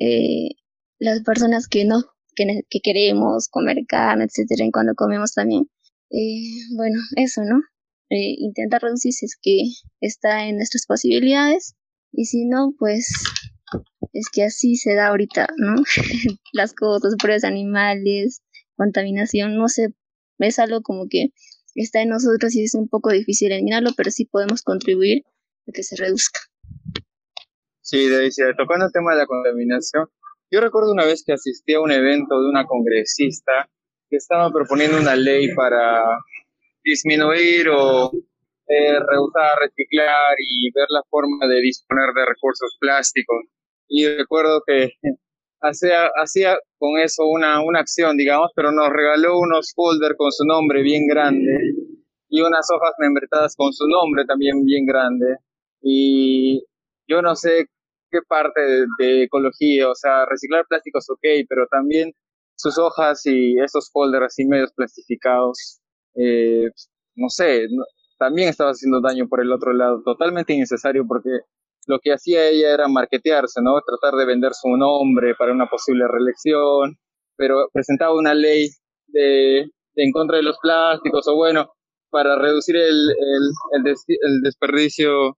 eh, 0.00 0.50
las 0.98 1.22
personas 1.22 1.66
que 1.66 1.84
no, 1.84 2.02
que, 2.34 2.62
que, 2.68 2.80
queremos 2.80 3.48
comer 3.48 3.78
carne, 3.88 4.24
etcétera, 4.24 4.64
en 4.64 4.70
cuando 4.70 4.94
comemos 4.94 5.32
también, 5.32 5.68
bueno, 6.76 7.00
eso, 7.16 7.42
¿no? 7.42 7.60
eh, 8.10 8.36
intentar 8.38 8.82
reducir 8.82 9.12
si 9.12 9.26
es 9.26 9.36
que 9.40 9.62
está 10.00 10.46
en 10.46 10.56
nuestras 10.56 10.86
posibilidades 10.86 11.74
y 12.12 12.26
si 12.26 12.44
no, 12.46 12.72
pues 12.78 13.08
es 14.12 14.28
que 14.32 14.44
así 14.44 14.76
se 14.76 14.94
da 14.94 15.08
ahorita, 15.08 15.48
¿no? 15.56 15.74
Las 16.52 16.72
cosas, 16.72 17.14
pruebas 17.18 17.44
animales, 17.44 18.42
contaminación, 18.76 19.56
no 19.56 19.68
sé, 19.68 19.88
es 20.38 20.58
algo 20.58 20.82
como 20.82 21.06
que 21.08 21.28
está 21.74 22.02
en 22.02 22.10
nosotros 22.10 22.54
y 22.54 22.64
es 22.64 22.74
un 22.74 22.88
poco 22.88 23.10
difícil 23.10 23.52
eliminarlo, 23.52 23.90
pero 23.96 24.10
sí 24.10 24.24
podemos 24.24 24.62
contribuir 24.62 25.24
a 25.68 25.72
que 25.72 25.82
se 25.82 25.96
reduzca. 25.96 26.40
Sí, 27.80 28.08
Daisy, 28.08 28.42
tocando 28.56 28.86
el 28.86 28.92
tema 28.92 29.12
de 29.12 29.18
la 29.18 29.26
contaminación, 29.26 30.08
yo 30.50 30.60
recuerdo 30.60 30.92
una 30.92 31.04
vez 31.04 31.22
que 31.24 31.32
asistí 31.32 31.74
a 31.74 31.80
un 31.80 31.90
evento 31.90 32.40
de 32.40 32.48
una 32.48 32.64
congresista 32.66 33.68
que 34.08 34.16
estaba 34.16 34.50
proponiendo 34.52 34.98
una 34.98 35.16
ley 35.16 35.52
para 35.54 36.02
disminuir 36.84 37.68
o 37.68 38.12
eh, 38.68 38.98
rehusar 38.98 39.58
reciclar 39.60 40.34
y 40.38 40.70
ver 40.72 40.86
la 40.88 41.02
forma 41.10 41.46
de 41.48 41.60
disponer 41.60 42.12
de 42.14 42.26
recursos 42.26 42.76
plásticos. 42.80 43.44
Y 43.88 44.06
recuerdo 44.06 44.62
que 44.66 44.92
hacía, 45.68 46.10
hacía 46.22 46.56
con 46.78 46.98
eso 46.98 47.26
una, 47.26 47.62
una 47.62 47.80
acción, 47.80 48.16
digamos, 48.16 48.50
pero 48.54 48.72
nos 48.72 48.88
regaló 48.90 49.38
unos 49.38 49.72
folders 49.74 50.16
con 50.16 50.32
su 50.32 50.44
nombre 50.44 50.82
bien 50.82 51.06
grande 51.06 51.58
y 52.28 52.40
unas 52.40 52.66
hojas 52.74 52.92
membretadas 52.98 53.54
con 53.56 53.72
su 53.72 53.86
nombre 53.88 54.24
también 54.26 54.64
bien 54.64 54.86
grande. 54.86 55.36
Y 55.82 56.64
yo 57.08 57.22
no 57.22 57.36
sé 57.36 57.66
qué 58.10 58.18
parte 58.28 58.60
de, 58.98 59.24
ecología, 59.24 59.90
o 59.90 59.94
sea, 59.94 60.26
reciclar 60.26 60.66
plásticos 60.68 61.08
ok, 61.10 61.24
pero 61.48 61.66
también 61.68 62.12
sus 62.56 62.78
hojas 62.78 63.24
y 63.26 63.58
esos 63.60 63.90
folders 63.92 64.26
así 64.26 64.46
medios 64.46 64.72
plastificados 64.72 65.80
eh, 66.16 66.70
no 67.16 67.28
sé, 67.28 67.66
también 68.18 68.48
estaba 68.48 68.70
haciendo 68.70 69.00
daño 69.00 69.28
por 69.28 69.40
el 69.40 69.52
otro 69.52 69.72
lado, 69.72 70.02
totalmente 70.02 70.54
innecesario 70.54 71.06
porque 71.06 71.30
lo 71.86 71.98
que 72.00 72.12
hacía 72.12 72.48
ella 72.48 72.74
era 72.74 72.88
marketearse, 72.88 73.60
¿no? 73.62 73.80
Tratar 73.80 74.18
de 74.18 74.26
vender 74.26 74.52
su 74.54 74.68
nombre 74.76 75.34
para 75.38 75.52
una 75.52 75.66
posible 75.66 76.06
reelección, 76.08 76.98
pero 77.36 77.68
presentaba 77.72 78.14
una 78.14 78.34
ley 78.34 78.68
de, 79.08 79.70
en 79.94 80.12
contra 80.12 80.36
de 80.36 80.42
los 80.42 80.58
plásticos 80.58 81.26
o 81.28 81.36
bueno, 81.36 81.70
para 82.10 82.38
reducir 82.38 82.76
el, 82.76 83.10
el, 83.10 83.84
el, 83.84 84.40
desperdicio 84.42 85.36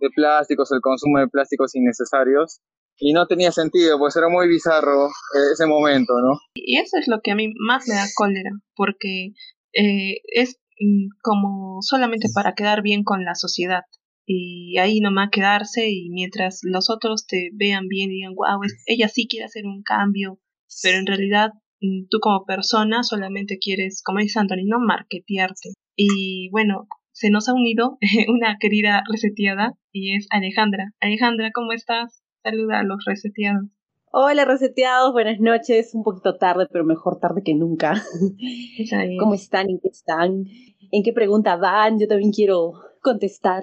de 0.00 0.10
plásticos, 0.14 0.70
el 0.72 0.80
consumo 0.80 1.18
de 1.18 1.28
plásticos 1.28 1.74
innecesarios. 1.74 2.60
Y 2.98 3.12
no 3.12 3.26
tenía 3.26 3.52
sentido, 3.52 3.98
pues 3.98 4.16
era 4.16 4.28
muy 4.30 4.48
bizarro 4.48 5.06
eh, 5.06 5.52
ese 5.52 5.66
momento, 5.66 6.14
¿no? 6.14 6.38
Y 6.54 6.78
eso 6.78 6.96
es 6.98 7.08
lo 7.08 7.20
que 7.22 7.32
a 7.32 7.34
mí 7.34 7.52
más 7.58 7.86
me 7.88 7.94
da 7.94 8.06
cólera, 8.14 8.50
porque 8.74 9.32
eh, 9.74 10.20
es 10.32 10.56
mm, 10.80 11.08
como 11.22 11.82
solamente 11.82 12.28
para 12.34 12.54
quedar 12.54 12.80
bien 12.80 13.04
con 13.04 13.24
la 13.24 13.34
sociedad 13.34 13.82
y 14.26 14.76
ahí 14.78 15.00
nomás 15.00 15.30
quedarse 15.30 15.88
y 15.88 16.10
mientras 16.10 16.60
los 16.62 16.90
otros 16.90 17.26
te 17.26 17.50
vean 17.54 17.86
bien 17.86 18.10
y 18.10 18.16
digan, 18.16 18.34
wow, 18.34 18.60
ella 18.86 19.08
sí 19.08 19.28
quiere 19.28 19.46
hacer 19.46 19.66
un 19.66 19.82
cambio, 19.82 20.40
pero 20.82 20.98
en 20.98 21.06
realidad 21.06 21.52
mm, 21.80 22.08
tú 22.10 22.18
como 22.20 22.44
persona 22.44 23.04
solamente 23.04 23.58
quieres, 23.58 24.02
como 24.04 24.18
dice 24.18 24.40
Anthony, 24.40 24.66
no 24.66 24.80
marketearte. 24.80 25.70
Y 25.94 26.50
bueno, 26.50 26.88
se 27.12 27.30
nos 27.30 27.48
ha 27.48 27.54
unido 27.54 27.98
una 28.28 28.56
querida 28.58 29.04
reseteada 29.08 29.74
y 29.92 30.16
es 30.16 30.26
Alejandra. 30.30 30.92
Alejandra, 31.00 31.50
¿cómo 31.54 31.72
estás? 31.72 32.22
Saluda 32.42 32.80
a 32.80 32.84
los 32.84 33.04
reseteados. 33.06 33.68
Hola 34.18 34.44
reseteados, 34.44 35.12
buenas 35.12 35.40
noches, 35.40 35.94
un 35.94 36.02
poquito 36.02 36.36
tarde, 36.36 36.66
pero 36.72 36.84
mejor 36.84 37.20
tarde 37.20 37.42
que 37.44 37.54
nunca. 37.54 38.02
¿Cómo 39.20 39.34
están? 39.34 39.68
¿En 39.68 39.78
qué 39.78 39.88
están? 39.88 40.44
¿En 40.90 41.02
qué 41.02 41.12
pregunta 41.12 41.56
van? 41.56 41.98
Yo 42.00 42.08
también 42.08 42.32
quiero 42.32 42.72
contestar. 43.02 43.62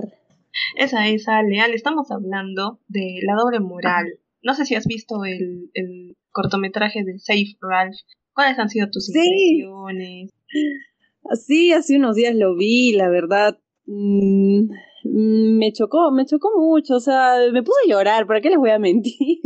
Esa, 0.75 1.07
esa, 1.07 1.41
Leal, 1.43 1.73
estamos 1.73 2.11
hablando 2.11 2.79
de 2.87 3.19
la 3.23 3.35
doble 3.35 3.59
moral. 3.59 4.05
No 4.41 4.53
sé 4.53 4.65
si 4.65 4.75
has 4.75 4.85
visto 4.85 5.25
el, 5.25 5.69
el 5.73 6.17
cortometraje 6.31 7.03
de 7.03 7.19
Safe 7.19 7.55
Ralph. 7.61 7.95
¿Cuáles 8.33 8.59
han 8.59 8.69
sido 8.69 8.89
tus 8.89 9.09
impresiones? 9.09 10.31
Sí, 11.45 11.71
hace 11.71 11.97
unos 11.97 12.15
días 12.15 12.35
lo 12.35 12.55
vi, 12.55 12.93
la 12.93 13.09
verdad. 13.09 13.59
Mm, 13.85 14.69
me 15.03 15.71
chocó, 15.73 16.11
me 16.11 16.25
chocó 16.25 16.49
mucho, 16.57 16.95
o 16.95 16.99
sea, 16.99 17.35
me 17.51 17.63
puse 17.63 17.79
a 17.85 17.89
llorar, 17.89 18.25
¿para 18.25 18.41
qué 18.41 18.49
les 18.49 18.57
voy 18.57 18.69
a 18.71 18.79
mentir? 18.79 19.39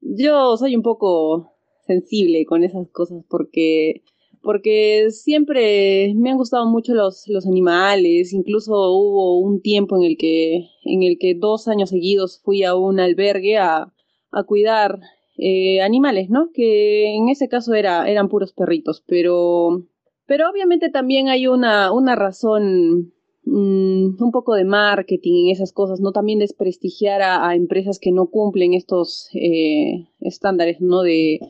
Yo 0.00 0.56
soy 0.56 0.76
un 0.76 0.82
poco 0.82 1.52
sensible 1.86 2.44
con 2.46 2.64
esas 2.64 2.88
cosas 2.90 3.24
porque 3.28 4.02
porque 4.46 5.08
siempre 5.10 6.14
me 6.14 6.30
han 6.30 6.36
gustado 6.36 6.66
mucho 6.66 6.94
los, 6.94 7.26
los 7.26 7.48
animales, 7.48 8.32
incluso 8.32 8.74
hubo 8.92 9.40
un 9.40 9.60
tiempo 9.60 9.96
en 9.96 10.04
el 10.04 10.16
que, 10.16 10.68
en 10.84 11.02
el 11.02 11.18
que 11.18 11.34
dos 11.34 11.66
años 11.66 11.90
seguidos 11.90 12.40
fui 12.44 12.62
a 12.62 12.76
un 12.76 13.00
albergue 13.00 13.58
a, 13.58 13.92
a 14.30 14.42
cuidar 14.44 15.00
eh, 15.36 15.80
animales, 15.80 16.30
¿no? 16.30 16.50
Que 16.54 17.16
en 17.16 17.28
ese 17.28 17.48
caso 17.48 17.74
era, 17.74 18.08
eran 18.08 18.28
puros 18.28 18.52
perritos, 18.52 19.02
pero, 19.04 19.82
pero 20.26 20.48
obviamente 20.48 20.90
también 20.90 21.28
hay 21.28 21.48
una, 21.48 21.90
una 21.90 22.14
razón 22.14 23.12
mm, 23.46 24.22
un 24.22 24.30
poco 24.30 24.54
de 24.54 24.64
marketing 24.64 25.46
en 25.46 25.50
esas 25.54 25.72
cosas, 25.72 25.98
¿no? 25.98 26.12
También 26.12 26.38
desprestigiar 26.38 27.20
a, 27.20 27.48
a 27.48 27.56
empresas 27.56 27.98
que 27.98 28.12
no 28.12 28.28
cumplen 28.28 28.74
estos 28.74 29.28
eh, 29.34 30.06
estándares, 30.20 30.80
¿no? 30.80 31.02
De 31.02 31.40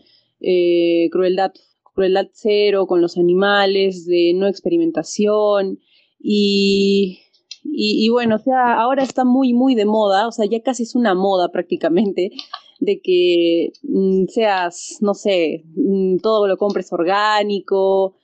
eh, 0.40 1.11
crueldad 1.11 1.53
crueldad 1.96 2.28
cero 2.32 2.87
con 2.87 3.00
los 3.00 3.16
animales, 3.16 4.06
de 4.06 4.32
no 4.35 4.46
experimentación 4.46 5.80
y, 6.20 7.20
y, 7.64 8.09
bueno, 8.11 8.37
o 8.37 8.38
sea, 8.38 8.74
ahora 8.74 9.02
está 9.02 9.24
muy, 9.24 9.52
muy 9.54 9.74
de 9.74 9.87
moda, 9.87 10.28
o 10.28 10.32
sea, 10.32 10.46
ya 10.46 10.62
casi 10.62 10.85
es 10.85 10.94
una 10.94 11.14
moda 11.14 11.50
prácticamente 11.50 12.30
de 12.80 13.00
que 13.00 13.72
mm, 13.82 14.26
seas, 14.28 14.98
no 15.00 15.14
sé, 15.14 15.64
mm, 15.74 16.18
todo 16.18 16.46
lo 16.46 16.59
compres 16.59 16.92
orgánico, 16.92 18.14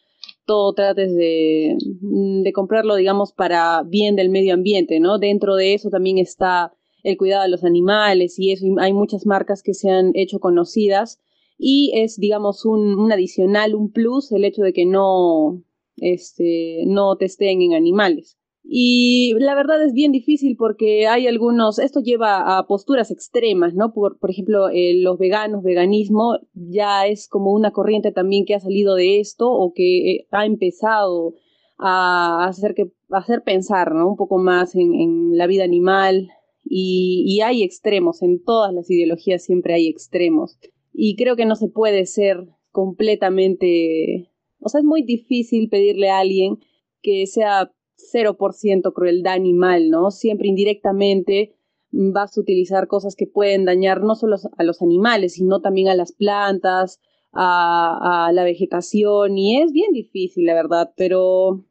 todo 0.46 0.74
trates 0.74 1.14
de, 1.14 1.76
mm, 2.00 2.42
de 2.42 2.52
comprarlo, 2.52 2.94
digamos, 2.96 3.32
para 3.32 3.82
bien 3.84 4.16
del 4.16 4.28
medio 4.28 4.54
ambiente, 4.54 5.00
¿no? 5.00 5.18
Dentro 5.18 5.56
de 5.56 5.74
eso 5.74 5.88
también 5.88 6.18
está 6.18 6.72
el 7.02 7.16
cuidado 7.16 7.44
de 7.44 7.48
los 7.48 7.64
animales 7.64 8.38
y 8.38 8.52
eso, 8.52 8.66
hay 8.78 8.92
muchas 8.92 9.26
marcas 9.26 9.62
que 9.62 9.74
se 9.74 9.90
han 9.90 10.12
hecho 10.14 10.38
conocidas 10.40 11.20
y 11.64 11.92
es, 11.94 12.18
digamos, 12.18 12.64
un, 12.64 12.98
un 12.98 13.12
adicional, 13.12 13.76
un 13.76 13.92
plus, 13.92 14.32
el 14.32 14.44
hecho 14.44 14.62
de 14.62 14.72
que 14.72 14.84
no, 14.84 15.62
este, 15.96 16.82
no 16.88 17.14
testeen 17.16 17.62
en 17.62 17.74
animales. 17.74 18.36
Y 18.64 19.34
la 19.38 19.54
verdad 19.54 19.80
es 19.84 19.92
bien 19.92 20.10
difícil 20.10 20.56
porque 20.56 21.06
hay 21.06 21.28
algunos, 21.28 21.78
esto 21.78 22.00
lleva 22.00 22.58
a 22.58 22.66
posturas 22.66 23.12
extremas, 23.12 23.74
¿no? 23.74 23.92
Por, 23.92 24.18
por 24.18 24.30
ejemplo, 24.30 24.70
eh, 24.70 24.94
los 25.00 25.18
veganos, 25.18 25.62
veganismo, 25.62 26.36
ya 26.52 27.06
es 27.06 27.28
como 27.28 27.52
una 27.52 27.70
corriente 27.70 28.10
también 28.10 28.44
que 28.44 28.56
ha 28.56 28.60
salido 28.60 28.96
de 28.96 29.20
esto 29.20 29.48
o 29.48 29.72
que 29.72 30.10
eh, 30.10 30.26
ha 30.32 30.46
empezado 30.46 31.34
a 31.78 32.44
hacer, 32.48 32.74
que, 32.74 32.90
a 33.10 33.18
hacer 33.18 33.42
pensar, 33.44 33.94
¿no? 33.94 34.08
Un 34.08 34.16
poco 34.16 34.38
más 34.38 34.74
en, 34.74 34.94
en 34.94 35.38
la 35.38 35.46
vida 35.46 35.62
animal 35.62 36.28
y, 36.64 37.24
y 37.24 37.40
hay 37.40 37.62
extremos, 37.62 38.20
en 38.20 38.42
todas 38.42 38.74
las 38.74 38.90
ideologías 38.90 39.44
siempre 39.44 39.74
hay 39.74 39.86
extremos 39.86 40.58
y 40.92 41.16
creo 41.16 41.36
que 41.36 41.46
no 41.46 41.56
se 41.56 41.68
puede 41.68 42.06
ser 42.06 42.48
completamente, 42.70 44.30
o 44.60 44.68
sea, 44.68 44.80
es 44.80 44.84
muy 44.84 45.02
difícil 45.02 45.68
pedirle 45.68 46.10
a 46.10 46.18
alguien 46.18 46.58
que 47.02 47.26
sea 47.26 47.72
0% 48.12 48.92
crueldad 48.92 49.34
animal, 49.34 49.90
¿no? 49.90 50.10
Siempre 50.10 50.48
indirectamente 50.48 51.54
vas 51.90 52.36
a 52.36 52.40
utilizar 52.40 52.88
cosas 52.88 53.16
que 53.16 53.26
pueden 53.26 53.64
dañar 53.64 54.02
no 54.02 54.14
solo 54.14 54.36
a 54.56 54.64
los 54.64 54.80
animales, 54.82 55.34
sino 55.34 55.60
también 55.60 55.88
a 55.88 55.94
las 55.94 56.12
plantas, 56.12 57.00
a, 57.32 58.26
a 58.26 58.32
la 58.32 58.44
vegetación, 58.44 59.36
y 59.38 59.60
es 59.62 59.72
bien 59.72 59.92
difícil, 59.92 60.46
la 60.46 60.54
verdad, 60.54 60.92
pero, 60.96 61.64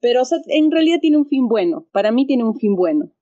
pero 0.00 0.22
o 0.22 0.24
sea, 0.24 0.38
en 0.46 0.70
realidad 0.70 0.98
tiene 1.00 1.16
un 1.16 1.26
fin 1.26 1.48
bueno, 1.48 1.86
para 1.92 2.12
mí 2.12 2.26
tiene 2.26 2.44
un 2.44 2.56
fin 2.56 2.74
bueno. 2.74 3.12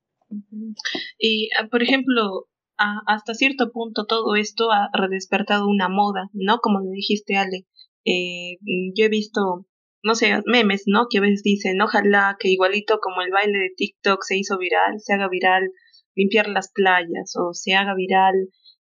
Y, 1.18 1.48
ah, 1.58 1.68
por 1.70 1.82
ejemplo, 1.82 2.48
hasta 2.76 3.34
cierto 3.34 3.70
punto 3.72 4.06
todo 4.06 4.34
esto 4.36 4.70
ha 4.72 4.90
redespertado 4.92 5.68
una 5.68 5.88
moda, 5.88 6.30
¿no? 6.32 6.58
Como 6.58 6.80
le 6.80 6.90
dijiste, 6.90 7.36
Ale. 7.36 7.66
Eh, 8.04 8.58
yo 8.94 9.06
he 9.06 9.08
visto, 9.08 9.66
no 10.02 10.14
sé, 10.14 10.42
memes, 10.46 10.84
¿no? 10.86 11.06
Que 11.08 11.18
a 11.18 11.20
veces 11.22 11.42
dicen, 11.42 11.80
ojalá 11.80 12.36
que 12.38 12.48
igualito 12.48 12.98
como 13.00 13.22
el 13.22 13.30
baile 13.30 13.58
de 13.58 13.72
TikTok 13.76 14.22
se 14.22 14.36
hizo 14.36 14.58
viral, 14.58 14.98
se 14.98 15.14
haga 15.14 15.28
viral 15.28 15.70
limpiar 16.14 16.48
las 16.48 16.70
playas 16.72 17.34
o 17.36 17.54
se 17.54 17.74
haga 17.74 17.94
viral, 17.94 18.34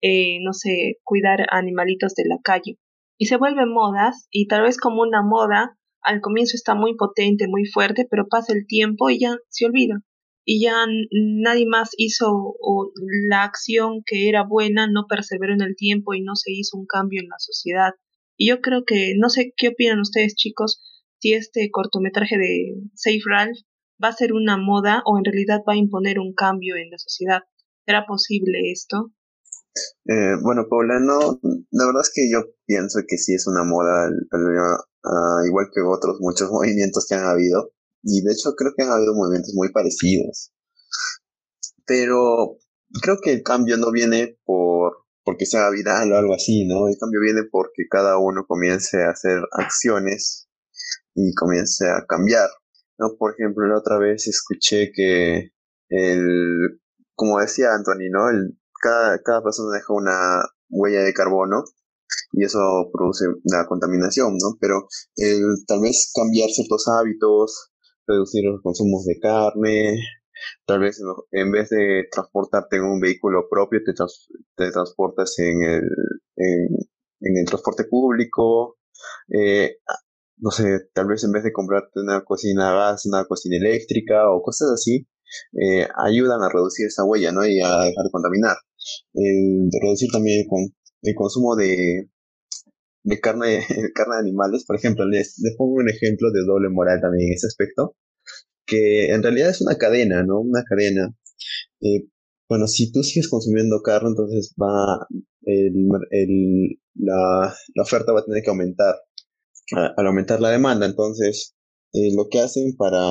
eh, 0.02 0.40
no 0.44 0.54
sé, 0.54 0.98
cuidar 1.04 1.48
animalitos 1.50 2.14
de 2.16 2.24
la 2.28 2.38
calle. 2.44 2.78
Y 3.18 3.26
se 3.26 3.38
vuelven 3.38 3.74
modas 3.74 4.28
y 4.32 4.48
tal 4.48 4.64
vez 4.64 4.78
como 4.78 5.02
una 5.02 5.24
moda, 5.24 5.78
al 6.02 6.22
comienzo 6.22 6.56
está 6.56 6.76
muy 6.76 6.96
potente, 6.96 7.48
muy 7.48 7.66
fuerte, 7.66 8.08
pero 8.10 8.28
pasa 8.30 8.54
el 8.54 8.68
tiempo 8.68 9.10
y 9.10 9.20
ya 9.20 9.36
se 9.50 9.66
olvida 9.66 10.04
y 10.50 10.62
ya 10.64 10.86
nadie 11.12 11.66
más 11.68 11.90
hizo 11.98 12.32
o 12.32 12.92
la 13.30 13.44
acción 13.44 14.02
que 14.06 14.30
era 14.30 14.46
buena, 14.46 14.88
no 14.90 15.06
perseveró 15.10 15.54
en 15.54 15.62
el 15.62 15.76
tiempo 15.76 16.14
y 16.14 16.22
no 16.22 16.38
se 16.38 16.54
hizo 16.54 16.78
un 16.78 16.86
cambio 16.86 17.20
en 17.22 17.28
la 17.28 17.36
sociedad. 17.38 17.92
Y 18.38 18.48
yo 18.48 18.62
creo 18.62 18.86
que, 18.88 19.14
no 19.20 19.28
sé 19.28 19.54
qué 19.58 19.68
opinan 19.68 20.00
ustedes 20.00 20.36
chicos, 20.36 20.82
si 21.20 21.34
este 21.34 21.70
cortometraje 21.70 22.38
de 22.38 22.76
Safe 22.94 23.20
Ralph 23.30 23.58
va 24.02 24.08
a 24.08 24.14
ser 24.14 24.32
una 24.32 24.56
moda 24.56 25.02
o 25.06 25.18
en 25.18 25.26
realidad 25.26 25.64
va 25.68 25.74
a 25.74 25.78
imponer 25.78 26.18
un 26.18 26.34
cambio 26.34 26.78
en 26.78 26.92
la 26.92 26.98
sociedad. 26.98 27.42
¿Será 27.86 28.06
posible 28.06 28.72
esto? 28.72 29.12
Eh, 30.06 30.38
bueno, 30.42 30.68
Paula, 30.70 31.02
no, 31.02 31.42
la 31.72 31.86
verdad 31.88 32.04
es 32.04 32.12
que 32.16 32.32
yo 32.32 32.54
pienso 32.66 33.00
que 33.06 33.18
sí 33.18 33.34
es 33.34 33.48
una 33.48 33.66
moda, 33.66 34.08
ah, 34.08 35.42
igual 35.46 35.68
que 35.74 35.82
otros 35.82 36.22
muchos 36.22 36.50
movimientos 36.52 37.06
que 37.06 37.16
han 37.16 37.26
habido. 37.26 37.74
Y 38.10 38.22
de 38.22 38.32
hecho 38.32 38.56
creo 38.56 38.72
que 38.76 38.84
han 38.84 38.92
habido 38.92 39.14
movimientos 39.14 39.54
muy 39.54 39.70
parecidos. 39.72 40.54
Pero 41.86 42.58
creo 43.02 43.18
que 43.22 43.34
el 43.34 43.44
cambio 43.44 43.76
no 43.78 43.92
viene 43.92 44.40
por 44.46 45.06
porque 45.26 45.46
sea 45.46 45.70
viral 45.70 46.14
o 46.14 46.18
algo 46.18 46.34
así, 46.34 46.66
¿no? 46.66 46.88
El 46.88 46.96
cambio 46.98 47.20
viene 47.20 47.42
porque 47.52 47.84
cada 47.92 48.18
uno 48.18 48.46
comience 48.48 49.04
a 49.04 49.10
hacer 49.10 49.42
acciones 49.52 50.48
y 51.14 51.34
comience 51.34 51.86
a 51.86 52.06
cambiar, 52.08 52.48
¿no? 52.98 53.18
Por 53.20 53.34
ejemplo, 53.34 53.68
la 53.68 53.80
otra 53.80 53.98
vez 53.98 54.26
escuché 54.26 54.90
que 54.94 55.52
el, 55.90 56.80
como 57.14 57.40
decía 57.40 57.74
Anthony, 57.74 58.10
¿no? 58.10 58.30
El, 58.30 58.58
cada, 58.82 59.22
cada 59.22 59.44
persona 59.44 59.76
deja 59.76 59.94
una 59.94 60.44
huella 60.70 61.02
de 61.02 61.14
carbono 61.14 61.66
y 62.32 62.46
eso 62.46 62.90
produce 62.94 63.26
una 63.44 63.66
contaminación, 63.68 64.38
¿no? 64.42 64.58
Pero 64.62 64.88
el, 65.18 65.44
tal 65.68 65.82
vez 65.82 66.10
cambiar 66.16 66.50
ciertos 66.52 66.88
hábitos, 66.88 67.74
reducir 68.08 68.46
los 68.46 68.62
consumos 68.62 69.06
de 69.06 69.20
carne, 69.20 70.00
tal 70.66 70.80
vez 70.80 71.02
en 71.32 71.52
vez 71.52 71.70
de 71.70 72.06
transportarte 72.12 72.78
en 72.78 72.84
un 72.84 73.00
vehículo 73.00 73.48
propio, 73.50 73.82
te, 73.84 74.72
transportas 74.72 75.38
en 75.40 75.62
el, 75.62 75.82
en, 76.36 77.38
el 77.38 77.46
transporte 77.46 77.86
público, 77.86 78.78
eh, 79.30 79.78
no 80.38 80.52
sé, 80.52 80.90
tal 80.94 81.08
vez 81.08 81.24
en 81.24 81.32
vez 81.32 81.44
de 81.44 81.52
comprarte 81.52 82.00
una 82.00 82.24
cocina 82.24 82.72
a 82.72 82.92
gas, 82.92 83.06
una 83.06 83.26
cocina 83.26 83.58
eléctrica 83.58 84.30
o 84.32 84.42
cosas 84.42 84.72
así, 84.72 85.08
eh, 85.54 85.88
ayudan 86.06 86.42
a 86.42 86.50
reducir 86.50 86.88
esa 86.88 87.04
huella, 87.04 87.32
¿no? 87.32 87.46
Y 87.46 87.60
a 87.60 87.68
dejar 87.68 88.04
de 88.06 88.12
contaminar. 88.12 88.56
Reducir 89.82 90.10
también 90.12 90.48
el 91.02 91.16
consumo 91.16 91.56
de, 91.56 92.10
de 93.08 93.20
carne, 93.20 93.66
de 93.70 93.92
carne 93.94 94.16
de 94.16 94.22
animales. 94.22 94.66
Por 94.66 94.76
ejemplo, 94.76 95.08
les, 95.08 95.40
les 95.40 95.56
pongo 95.56 95.76
un 95.76 95.90
ejemplo 95.90 96.32
de 96.32 96.42
doble 96.46 96.70
moral 96.70 97.00
también 97.02 97.30
en 97.30 97.36
ese 97.36 97.48
aspecto, 97.48 97.96
que 98.66 99.12
en 99.14 99.24
realidad 99.24 99.50
es 99.50 99.62
una 99.62 99.78
cadena, 99.78 100.24
¿no? 100.24 100.42
Una 100.42 100.64
cadena. 100.64 101.16
Eh, 101.82 102.08
bueno, 102.50 102.68
si 102.68 102.92
tú 102.92 103.04
sigues 103.04 103.30
consumiendo 103.30 103.82
carne, 103.82 104.10
entonces 104.10 104.54
va 104.62 105.08
el, 105.44 105.88
el, 106.12 106.80
la, 106.96 107.54
la, 107.76 107.84
oferta 107.84 108.12
va 108.14 108.22
a 108.22 108.26
tener 108.26 108.44
que 108.44 108.50
aumentar 108.50 108.96
al 109.98 110.08
aumentar 110.08 110.42
la 110.42 110.50
demanda. 110.50 110.86
Entonces, 110.86 111.56
eh, 111.94 112.14
lo 112.16 112.28
que 112.30 112.40
hacen 112.40 112.76
para, 112.78 113.02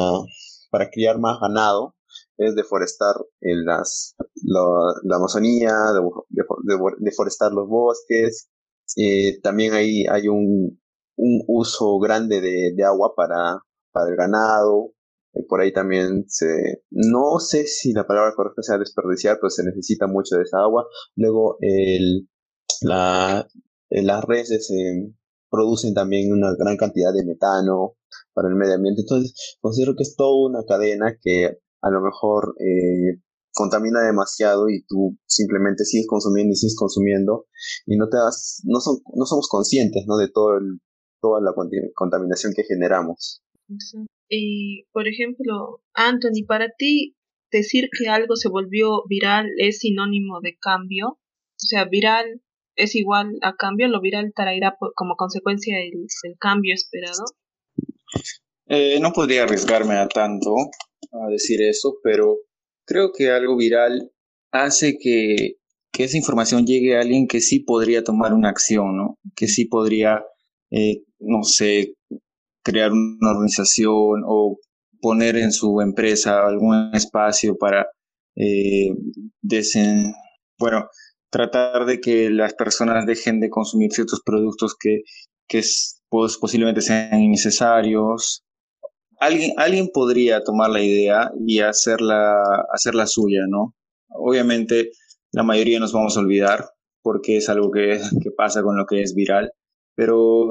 para 0.70 0.90
criar 0.90 1.18
más 1.18 1.38
ganado 1.40 1.94
es 2.38 2.54
deforestar 2.54 3.14
las, 3.40 4.14
la, 4.42 5.16
Amazonía, 5.16 5.74
deforestar 6.98 7.52
los 7.52 7.68
bosques. 7.68 8.48
Eh, 8.96 9.40
también 9.42 9.74
ahí 9.74 10.04
hay 10.10 10.28
un, 10.28 10.80
uso 11.16 11.98
grande 11.98 12.40
de, 12.40 12.84
agua 12.84 13.14
para, 13.16 13.62
para 13.92 14.10
el 14.10 14.16
ganado. 14.16 14.92
Eh, 15.34 15.44
por 15.48 15.60
ahí 15.60 15.72
también 15.72 16.24
se, 16.28 16.82
no 16.90 17.38
sé 17.40 17.66
si 17.66 17.92
la 17.92 18.06
palabra 18.06 18.34
correcta 18.34 18.62
sea 18.62 18.78
desperdiciar, 18.78 19.38
pero 19.40 19.50
se 19.50 19.64
necesita 19.64 20.06
mucho 20.06 20.36
de 20.36 20.42
esa 20.42 20.58
agua. 20.60 20.86
Luego, 21.16 21.56
el, 21.60 22.28
la, 22.82 23.46
las 23.90 24.24
reses 24.24 24.70
producen 25.50 25.94
también 25.94 26.32
una 26.32 26.54
gran 26.58 26.76
cantidad 26.76 27.12
de 27.12 27.24
metano 27.24 27.96
para 28.34 28.48
el 28.48 28.54
medio 28.54 28.74
ambiente. 28.74 29.02
Entonces, 29.02 29.56
considero 29.60 29.94
que 29.96 30.02
es 30.02 30.16
toda 30.16 30.48
una 30.48 30.64
cadena 30.66 31.16
que 31.20 31.58
a 31.82 31.90
lo 31.90 32.00
mejor 32.00 32.54
eh, 32.60 33.20
contamina 33.56 34.02
demasiado 34.02 34.68
y 34.68 34.84
tú 34.86 35.18
simplemente 35.26 35.84
sigues 35.84 36.06
consumiendo 36.06 36.52
y 36.52 36.56
sigues 36.56 36.76
consumiendo 36.76 37.46
y 37.86 37.96
no 37.96 38.08
te 38.08 38.18
das, 38.18 38.60
no, 38.64 38.80
son, 38.80 38.98
no 39.14 39.24
somos 39.24 39.48
conscientes 39.48 40.04
¿no? 40.06 40.18
de 40.18 40.28
todo 40.28 40.58
el, 40.58 40.80
toda 41.22 41.40
la 41.40 41.52
contaminación 41.94 42.52
que 42.54 42.64
generamos. 42.64 43.42
Y, 44.28 44.84
por 44.92 45.08
ejemplo, 45.08 45.80
Anthony, 45.94 46.44
para 46.46 46.68
ti 46.76 47.16
decir 47.50 47.88
que 47.96 48.08
algo 48.08 48.36
se 48.36 48.50
volvió 48.50 49.04
viral 49.08 49.46
es 49.56 49.78
sinónimo 49.78 50.40
de 50.42 50.56
cambio. 50.60 51.08
O 51.08 51.18
sea, 51.66 51.86
viral 51.86 52.42
es 52.76 52.94
igual 52.94 53.38
a 53.42 53.56
cambio, 53.56 53.88
lo 53.88 54.02
viral 54.02 54.32
traerá 54.36 54.76
como 54.94 55.16
consecuencia 55.16 55.78
el, 55.80 56.06
cambio 56.38 56.74
esperado. 56.74 57.24
Eh, 58.66 58.98
no 59.00 59.12
podría 59.12 59.44
arriesgarme 59.44 59.94
a 59.94 60.08
tanto 60.08 60.54
a 61.12 61.30
decir 61.30 61.62
eso, 61.62 61.96
pero 62.02 62.36
creo 62.86 63.12
que 63.12 63.30
algo 63.30 63.56
viral 63.56 64.10
hace 64.52 64.96
que, 64.98 65.56
que 65.92 66.04
esa 66.04 66.16
información 66.16 66.66
llegue 66.66 66.96
a 66.96 67.00
alguien 67.00 67.26
que 67.26 67.40
sí 67.40 67.60
podría 67.60 68.04
tomar 68.04 68.32
una 68.32 68.48
acción, 68.50 68.96
¿no? 68.96 69.18
Que 69.34 69.48
sí 69.48 69.66
podría, 69.66 70.24
eh, 70.70 71.02
no 71.18 71.42
sé, 71.42 71.94
crear 72.62 72.92
una 72.92 73.30
organización 73.32 74.22
o 74.26 74.58
poner 75.00 75.36
en 75.36 75.52
su 75.52 75.80
empresa 75.80 76.46
algún 76.46 76.90
espacio 76.94 77.56
para 77.56 77.86
eh, 78.36 78.90
bueno, 80.58 80.88
tratar 81.30 81.86
de 81.86 82.00
que 82.00 82.30
las 82.30 82.54
personas 82.54 83.06
dejen 83.06 83.40
de 83.40 83.50
consumir 83.50 83.92
ciertos 83.92 84.20
productos 84.24 84.74
que, 84.78 85.02
que 85.48 85.62
posiblemente 86.08 86.80
sean 86.80 87.20
innecesarios. 87.20 88.42
Alguien, 89.18 89.52
alguien 89.56 89.88
podría 89.92 90.42
tomar 90.42 90.70
la 90.70 90.82
idea 90.82 91.30
y 91.46 91.60
hacerla, 91.60 92.42
hacerla 92.72 93.06
suya, 93.06 93.42
¿no? 93.48 93.74
Obviamente 94.08 94.90
la 95.32 95.42
mayoría 95.42 95.80
nos 95.80 95.92
vamos 95.92 96.16
a 96.16 96.20
olvidar 96.20 96.66
porque 97.02 97.36
es 97.36 97.48
algo 97.48 97.70
que, 97.70 98.00
que 98.22 98.30
pasa 98.30 98.62
con 98.62 98.76
lo 98.76 98.86
que 98.86 99.02
es 99.02 99.14
viral, 99.14 99.52
pero 99.94 100.48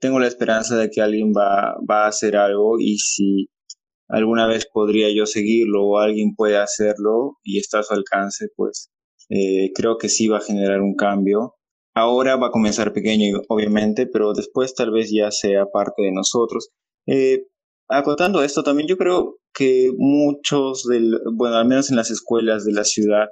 tengo 0.00 0.18
la 0.18 0.26
esperanza 0.26 0.76
de 0.76 0.90
que 0.90 1.02
alguien 1.02 1.32
va, 1.32 1.76
va 1.88 2.04
a 2.04 2.08
hacer 2.08 2.36
algo 2.36 2.78
y 2.80 2.96
si 2.98 3.48
alguna 4.08 4.46
vez 4.46 4.66
podría 4.72 5.08
yo 5.14 5.26
seguirlo 5.26 5.84
o 5.84 5.98
alguien 5.98 6.34
puede 6.34 6.56
hacerlo 6.56 7.38
y 7.44 7.58
está 7.58 7.80
a 7.80 7.82
su 7.82 7.94
alcance, 7.94 8.48
pues 8.56 8.90
eh, 9.28 9.70
creo 9.74 9.98
que 9.98 10.08
sí 10.08 10.26
va 10.26 10.38
a 10.38 10.42
generar 10.42 10.80
un 10.80 10.94
cambio. 10.94 11.54
Ahora 11.94 12.36
va 12.36 12.48
a 12.48 12.52
comenzar 12.52 12.92
pequeño, 12.92 13.40
obviamente, 13.48 14.06
pero 14.06 14.32
después 14.32 14.74
tal 14.74 14.90
vez 14.90 15.10
ya 15.12 15.30
sea 15.30 15.66
parte 15.66 16.02
de 16.02 16.12
nosotros. 16.12 16.70
Eh, 17.06 17.46
acotando 17.90 18.42
esto 18.42 18.62
también, 18.62 18.88
yo 18.88 18.96
creo 18.96 19.36
que 19.52 19.90
muchos, 19.96 20.84
del, 20.84 21.18
bueno, 21.34 21.56
al 21.56 21.66
menos 21.66 21.90
en 21.90 21.96
las 21.96 22.10
escuelas 22.10 22.64
de 22.64 22.72
la 22.72 22.84
ciudad, 22.84 23.26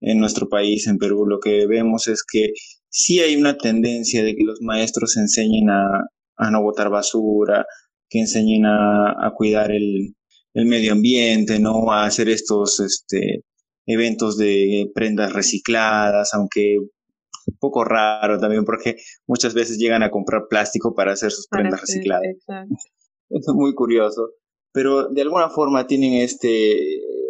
en 0.00 0.20
nuestro 0.20 0.48
país, 0.48 0.86
en 0.86 0.98
Perú, 0.98 1.26
lo 1.26 1.40
que 1.40 1.66
vemos 1.66 2.08
es 2.08 2.22
que 2.30 2.48
sí 2.88 3.20
hay 3.20 3.36
una 3.36 3.56
tendencia 3.56 4.22
de 4.22 4.36
que 4.36 4.44
los 4.44 4.60
maestros 4.60 5.16
enseñen 5.16 5.70
a, 5.70 5.86
a 6.36 6.50
no 6.50 6.62
botar 6.62 6.90
basura, 6.90 7.64
que 8.08 8.20
enseñen 8.20 8.66
a, 8.66 9.26
a 9.26 9.32
cuidar 9.34 9.72
el, 9.72 10.14
el, 10.52 10.66
medio 10.66 10.92
ambiente, 10.92 11.58
¿no? 11.58 11.90
A 11.90 12.04
hacer 12.04 12.28
estos 12.28 12.80
este, 12.80 13.44
eventos 13.86 14.36
de 14.36 14.90
prendas 14.94 15.32
recicladas, 15.32 16.34
aunque 16.34 16.76
un 17.46 17.56
poco 17.58 17.84
raro 17.84 18.38
también 18.38 18.64
porque 18.64 18.96
muchas 19.26 19.54
veces 19.54 19.78
llegan 19.78 20.02
a 20.02 20.10
comprar 20.10 20.42
plástico 20.48 20.94
para 20.94 21.12
hacer 21.12 21.30
sus 21.30 21.46
prendas 21.48 21.80
recicladas. 21.80 22.36
Es 23.30 23.46
muy 23.54 23.74
curioso, 23.74 24.30
pero 24.72 25.08
de 25.08 25.22
alguna 25.22 25.48
forma 25.50 25.86
tienen 25.86 26.14
este 26.14 26.76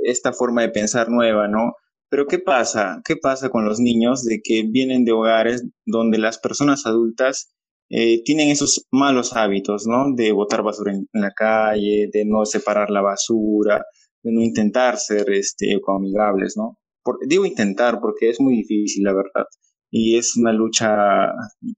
esta 0.04 0.33
forma 0.33 0.62
de 0.62 0.68
pensar 0.70 1.09
nueva, 1.09 1.48
¿no? 1.48 1.74
Pero 2.11 2.26
¿qué 2.26 2.38
pasa? 2.38 3.00
¿Qué 3.04 3.16
pasa 3.16 3.48
con 3.48 3.64
los 3.64 3.80
niños 3.80 4.24
de 4.24 4.40
que 4.42 4.64
vienen 4.70 5.04
de 5.04 5.12
hogares 5.12 5.64
donde 5.87 6.18
las 6.18 6.38
personas 6.38 6.87
adultas 6.87 7.54
eh, 7.90 8.22
tienen 8.24 8.50
esos 8.50 8.87
malos 8.92 9.35
hábitos, 9.35 9.87
¿no? 9.87 10.14
De 10.14 10.33
botar 10.33 10.62
basura 10.62 10.92
en, 10.92 11.07
la 11.12 11.33
calle, 11.33 12.09
de 12.12 12.24
no 12.26 12.44
separar 12.44 12.90
la 12.90 13.02
basura, 13.02 13.85
de 14.22 14.33
no 14.33 14.42
intentar 14.42 14.98
ser 14.98 15.30
este, 15.30 15.72
ecoamigables, 15.72 16.57
¿no? 16.57 16.78
digo 17.26 17.44
intentar 17.44 18.00
porque 18.00 18.30
es 18.30 18.40
muy 18.40 18.57
difícil, 18.57 19.04
la 19.04 19.12
verdad, 19.12 19.46
y 19.90 20.16
es 20.16 20.37
una 20.37 20.52
lucha 20.52 21.33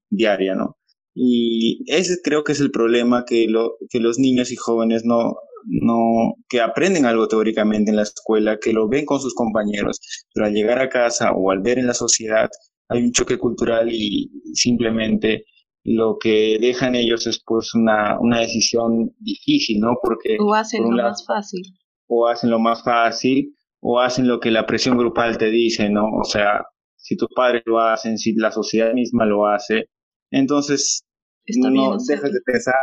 diaria, 0.09 0.55
¿no? 0.55 0.76
Y 1.19 1.81
ese 1.87 2.17
creo 2.23 2.43
que 2.43 2.51
es 2.51 2.59
el 2.59 2.69
problema 2.69 3.25
que, 3.25 3.47
lo, 3.47 3.77
que 3.89 3.99
los 3.99 4.19
niños 4.19 4.51
y 4.51 4.55
jóvenes 4.55 5.03
no, 5.03 5.33
no, 5.65 6.35
que 6.47 6.61
aprenden 6.61 7.07
algo 7.07 7.27
teóricamente 7.27 7.89
en 7.89 7.95
la 7.95 8.03
escuela, 8.03 8.59
que 8.61 8.71
lo 8.71 8.87
ven 8.87 9.03
con 9.03 9.19
sus 9.19 9.33
compañeros, 9.33 9.99
pero 10.31 10.45
al 10.45 10.53
llegar 10.53 10.79
a 10.79 10.89
casa 10.89 11.31
o 11.31 11.49
al 11.49 11.61
ver 11.61 11.79
en 11.79 11.87
la 11.87 11.95
sociedad 11.95 12.49
hay 12.87 13.01
un 13.01 13.11
choque 13.13 13.39
cultural 13.39 13.91
y 13.91 14.29
simplemente 14.53 15.45
lo 15.83 16.17
que 16.19 16.59
dejan 16.61 16.93
ellos 16.93 17.25
es 17.25 17.41
pues 17.43 17.73
una, 17.73 18.19
una 18.19 18.41
decisión 18.41 19.11
difícil, 19.17 19.79
¿no? 19.79 19.95
Porque... 19.99 20.37
O 20.39 20.53
hacen 20.53 20.83
lo 20.83 20.97
más 21.03 21.25
fácil. 21.25 21.63
O 22.05 22.27
hacen 22.27 22.51
lo 22.51 22.59
más 22.59 22.83
fácil, 22.83 23.55
o 23.81 23.99
hacen 23.99 24.27
lo 24.27 24.39
que 24.39 24.51
la 24.51 24.67
presión 24.67 24.99
grupal 24.99 25.39
te 25.39 25.49
dice, 25.49 25.89
¿no? 25.89 26.05
O 26.11 26.25
sea, 26.25 26.63
si 26.95 27.17
tus 27.17 27.29
padres 27.35 27.63
lo 27.65 27.79
hacen, 27.79 28.19
si 28.19 28.35
la 28.35 28.51
sociedad 28.51 28.93
misma 28.93 29.25
lo 29.25 29.47
hace, 29.47 29.89
entonces 30.29 31.06
no 31.55 31.97
dejas 31.97 32.31
de 32.31 32.41
pensar, 32.45 32.75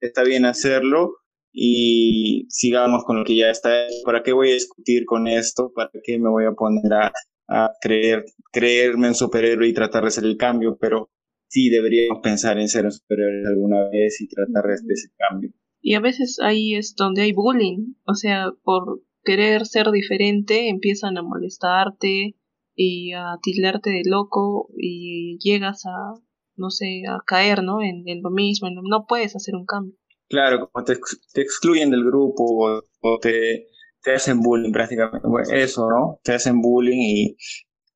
está 0.00 0.22
bien 0.22 0.44
hacerlo 0.44 1.16
y 1.52 2.46
sigamos 2.48 3.04
con 3.04 3.18
lo 3.18 3.24
que 3.24 3.36
ya 3.36 3.50
está. 3.50 3.70
¿Para 4.04 4.22
qué 4.22 4.32
voy 4.32 4.50
a 4.50 4.54
discutir 4.54 5.04
con 5.04 5.28
esto? 5.28 5.72
¿Para 5.74 5.90
qué 6.02 6.18
me 6.18 6.28
voy 6.28 6.44
a 6.44 6.52
poner 6.52 6.92
a, 6.92 7.12
a 7.48 7.70
creer, 7.80 8.24
creerme 8.52 9.08
un 9.08 9.14
superhéroe 9.14 9.68
y 9.68 9.74
tratar 9.74 10.02
de 10.02 10.08
hacer 10.08 10.24
el 10.24 10.36
cambio? 10.36 10.76
Pero 10.80 11.10
sí 11.48 11.70
deberíamos 11.70 12.20
pensar 12.22 12.58
en 12.58 12.68
ser 12.68 12.90
superiores 12.90 13.46
alguna 13.46 13.88
vez 13.88 14.20
y 14.20 14.28
tratar 14.28 14.64
de 14.64 14.94
ese 14.94 15.08
cambio. 15.16 15.50
Y 15.80 15.94
a 15.94 16.00
veces 16.00 16.38
ahí 16.42 16.74
es 16.74 16.94
donde 16.96 17.22
hay 17.22 17.32
bullying, 17.32 17.94
o 18.06 18.14
sea, 18.14 18.52
por 18.62 19.02
querer 19.22 19.66
ser 19.66 19.90
diferente 19.90 20.68
empiezan 20.68 21.16
a 21.18 21.22
molestarte 21.22 22.36
y 22.74 23.12
a 23.12 23.38
tildarte 23.42 23.90
de 23.90 24.02
loco 24.04 24.68
y 24.76 25.38
llegas 25.38 25.84
a, 25.86 26.14
no 26.56 26.70
sé, 26.70 27.02
a 27.08 27.18
caer, 27.26 27.62
¿no? 27.62 27.82
En, 27.82 28.04
lo 28.22 28.30
mismo, 28.30 28.68
no 28.70 29.06
puedes 29.06 29.34
hacer 29.36 29.54
un 29.54 29.66
cambio. 29.66 29.96
Claro, 30.28 30.70
como 30.70 30.84
te, 30.84 30.94
excluyen 31.34 31.90
del 31.90 32.04
grupo 32.04 32.82
o, 33.00 33.18
te, 33.20 33.66
te, 34.02 34.14
hacen 34.14 34.40
bullying 34.40 34.72
prácticamente, 34.72 35.28
eso, 35.52 35.88
¿no? 35.88 36.20
Te 36.22 36.32
hacen 36.32 36.60
bullying 36.60 36.98
y 36.98 37.36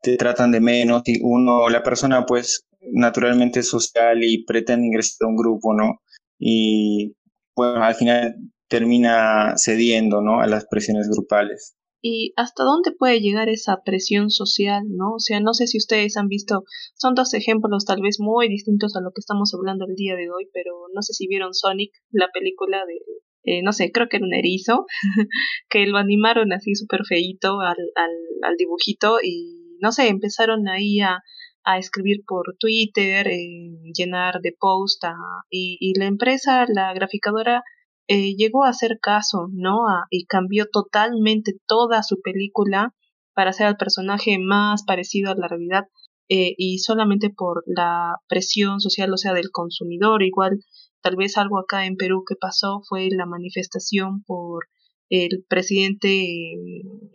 te 0.02 0.16
tratan 0.16 0.52
de 0.52 0.60
menos 0.60 1.02
y 1.06 1.20
uno, 1.22 1.68
la 1.68 1.82
persona 1.82 2.24
pues 2.26 2.66
naturalmente 2.92 3.62
social 3.62 4.22
y 4.22 4.44
pretende 4.44 4.86
ingresar 4.86 5.26
a 5.26 5.28
un 5.28 5.36
grupo, 5.36 5.74
¿no? 5.74 6.00
Y 6.38 7.16
bueno, 7.56 7.82
al 7.82 7.94
final 7.94 8.36
termina 8.68 9.54
cediendo, 9.56 10.20
¿no? 10.20 10.40
A 10.40 10.46
las 10.46 10.66
presiones 10.66 11.08
grupales. 11.08 11.74
¿Y 12.00 12.32
hasta 12.36 12.62
dónde 12.64 12.92
puede 12.92 13.20
llegar 13.20 13.48
esa 13.48 13.82
presión 13.84 14.30
social, 14.30 14.84
no? 14.88 15.14
O 15.14 15.20
sea, 15.20 15.40
no 15.40 15.52
sé 15.52 15.66
si 15.66 15.78
ustedes 15.78 16.16
han 16.16 16.28
visto, 16.28 16.64
son 16.94 17.14
dos 17.14 17.34
ejemplos 17.34 17.84
tal 17.84 18.00
vez 18.02 18.18
muy 18.20 18.48
distintos 18.48 18.94
a 18.96 19.00
lo 19.00 19.10
que 19.10 19.20
estamos 19.20 19.52
hablando 19.54 19.84
el 19.86 19.94
día 19.96 20.14
de 20.14 20.30
hoy, 20.30 20.48
pero 20.52 20.72
no 20.94 21.02
sé 21.02 21.12
si 21.12 21.26
vieron 21.26 21.54
Sonic, 21.54 21.92
la 22.10 22.28
película 22.32 22.84
de 22.86 22.98
eh, 23.44 23.62
no 23.62 23.72
sé, 23.72 23.92
creo 23.92 24.08
que 24.08 24.18
era 24.18 24.26
un 24.26 24.34
erizo, 24.34 24.84
que 25.70 25.86
lo 25.86 25.96
animaron 25.96 26.52
así 26.52 26.74
súper 26.74 27.06
feíto 27.06 27.60
al, 27.60 27.78
al, 27.94 28.10
al, 28.42 28.56
dibujito 28.58 29.18
y 29.22 29.78
no 29.80 29.90
sé, 29.90 30.08
empezaron 30.08 30.68
ahí 30.68 31.00
a, 31.00 31.22
a 31.64 31.78
escribir 31.78 32.24
por 32.26 32.56
Twitter, 32.58 33.26
eh, 33.28 33.70
llenar 33.94 34.40
de 34.42 34.54
post 34.58 35.02
y, 35.50 35.78
y, 35.80 35.98
la 35.98 36.06
empresa, 36.06 36.66
la 36.68 36.92
graficadora, 36.92 37.62
eh, 38.08 38.34
llegó 38.36 38.64
a 38.64 38.70
hacer 38.70 38.98
caso, 39.00 39.48
¿no? 39.52 39.78
y 40.10 40.24
cambió 40.24 40.66
totalmente 40.70 41.52
toda 41.66 42.02
su 42.02 42.20
película 42.22 42.94
para 43.34 43.50
hacer 43.50 43.66
al 43.66 43.76
personaje 43.76 44.38
más 44.38 44.82
parecido 44.84 45.30
a 45.30 45.36
la 45.36 45.46
realidad 45.46 45.84
eh, 46.28 46.54
y 46.58 46.78
solamente 46.78 47.30
por 47.30 47.62
la 47.66 48.16
presión 48.28 48.80
social, 48.80 49.12
o 49.12 49.16
sea, 49.16 49.32
del 49.34 49.50
consumidor. 49.50 50.22
Igual, 50.22 50.60
tal 51.02 51.16
vez 51.16 51.38
algo 51.38 51.58
acá 51.58 51.86
en 51.86 51.96
Perú 51.96 52.24
que 52.26 52.34
pasó 52.34 52.80
fue 52.88 53.08
la 53.10 53.26
manifestación 53.26 54.22
por 54.24 54.66
el 55.10 55.44
presidente, 55.48 56.26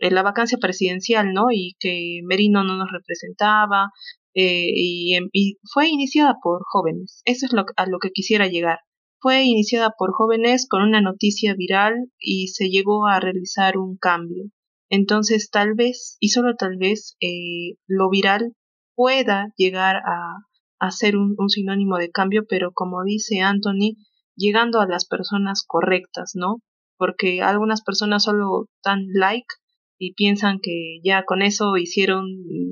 en 0.00 0.14
la 0.14 0.22
vacancia 0.22 0.58
presidencial, 0.58 1.32
¿no? 1.32 1.46
Y 1.52 1.76
que 1.78 2.20
Merino 2.24 2.64
no 2.64 2.76
nos 2.76 2.90
representaba, 2.90 3.90
eh, 4.34 4.72
y, 4.74 5.16
y, 5.32 5.58
fue 5.72 5.88
iniciada 5.88 6.36
por 6.42 6.62
jóvenes. 6.64 7.22
Eso 7.24 7.46
es 7.46 7.52
lo, 7.52 7.64
a 7.76 7.86
lo 7.86 7.98
que 7.98 8.10
quisiera 8.10 8.48
llegar. 8.48 8.78
Fue 9.24 9.44
iniciada 9.44 9.94
por 9.96 10.12
jóvenes 10.12 10.66
con 10.68 10.82
una 10.82 11.00
noticia 11.00 11.54
viral 11.54 11.94
y 12.18 12.48
se 12.48 12.68
llegó 12.68 13.06
a 13.06 13.20
realizar 13.20 13.78
un 13.78 13.96
cambio. 13.96 14.50
Entonces, 14.90 15.48
tal 15.48 15.72
vez, 15.72 16.18
y 16.20 16.28
solo 16.28 16.56
tal 16.56 16.76
vez, 16.76 17.16
eh, 17.22 17.78
lo 17.86 18.10
viral 18.10 18.52
pueda 18.94 19.46
llegar 19.56 20.02
a, 20.04 20.90
ser 20.90 21.16
un, 21.16 21.36
un, 21.38 21.48
sinónimo 21.48 21.96
de 21.96 22.10
cambio, 22.10 22.44
pero 22.46 22.72
como 22.74 23.02
dice 23.02 23.40
Anthony, 23.40 23.96
llegando 24.36 24.82
a 24.82 24.86
las 24.86 25.06
personas 25.06 25.64
correctas, 25.66 26.32
¿no? 26.34 26.58
Porque 26.98 27.40
algunas 27.40 27.80
personas 27.80 28.24
solo 28.24 28.66
dan 28.84 29.06
like 29.14 29.46
y 29.98 30.12
piensan 30.12 30.58
que 30.60 30.98
ya 31.02 31.24
con 31.24 31.40
eso 31.40 31.78
hicieron, 31.78 32.26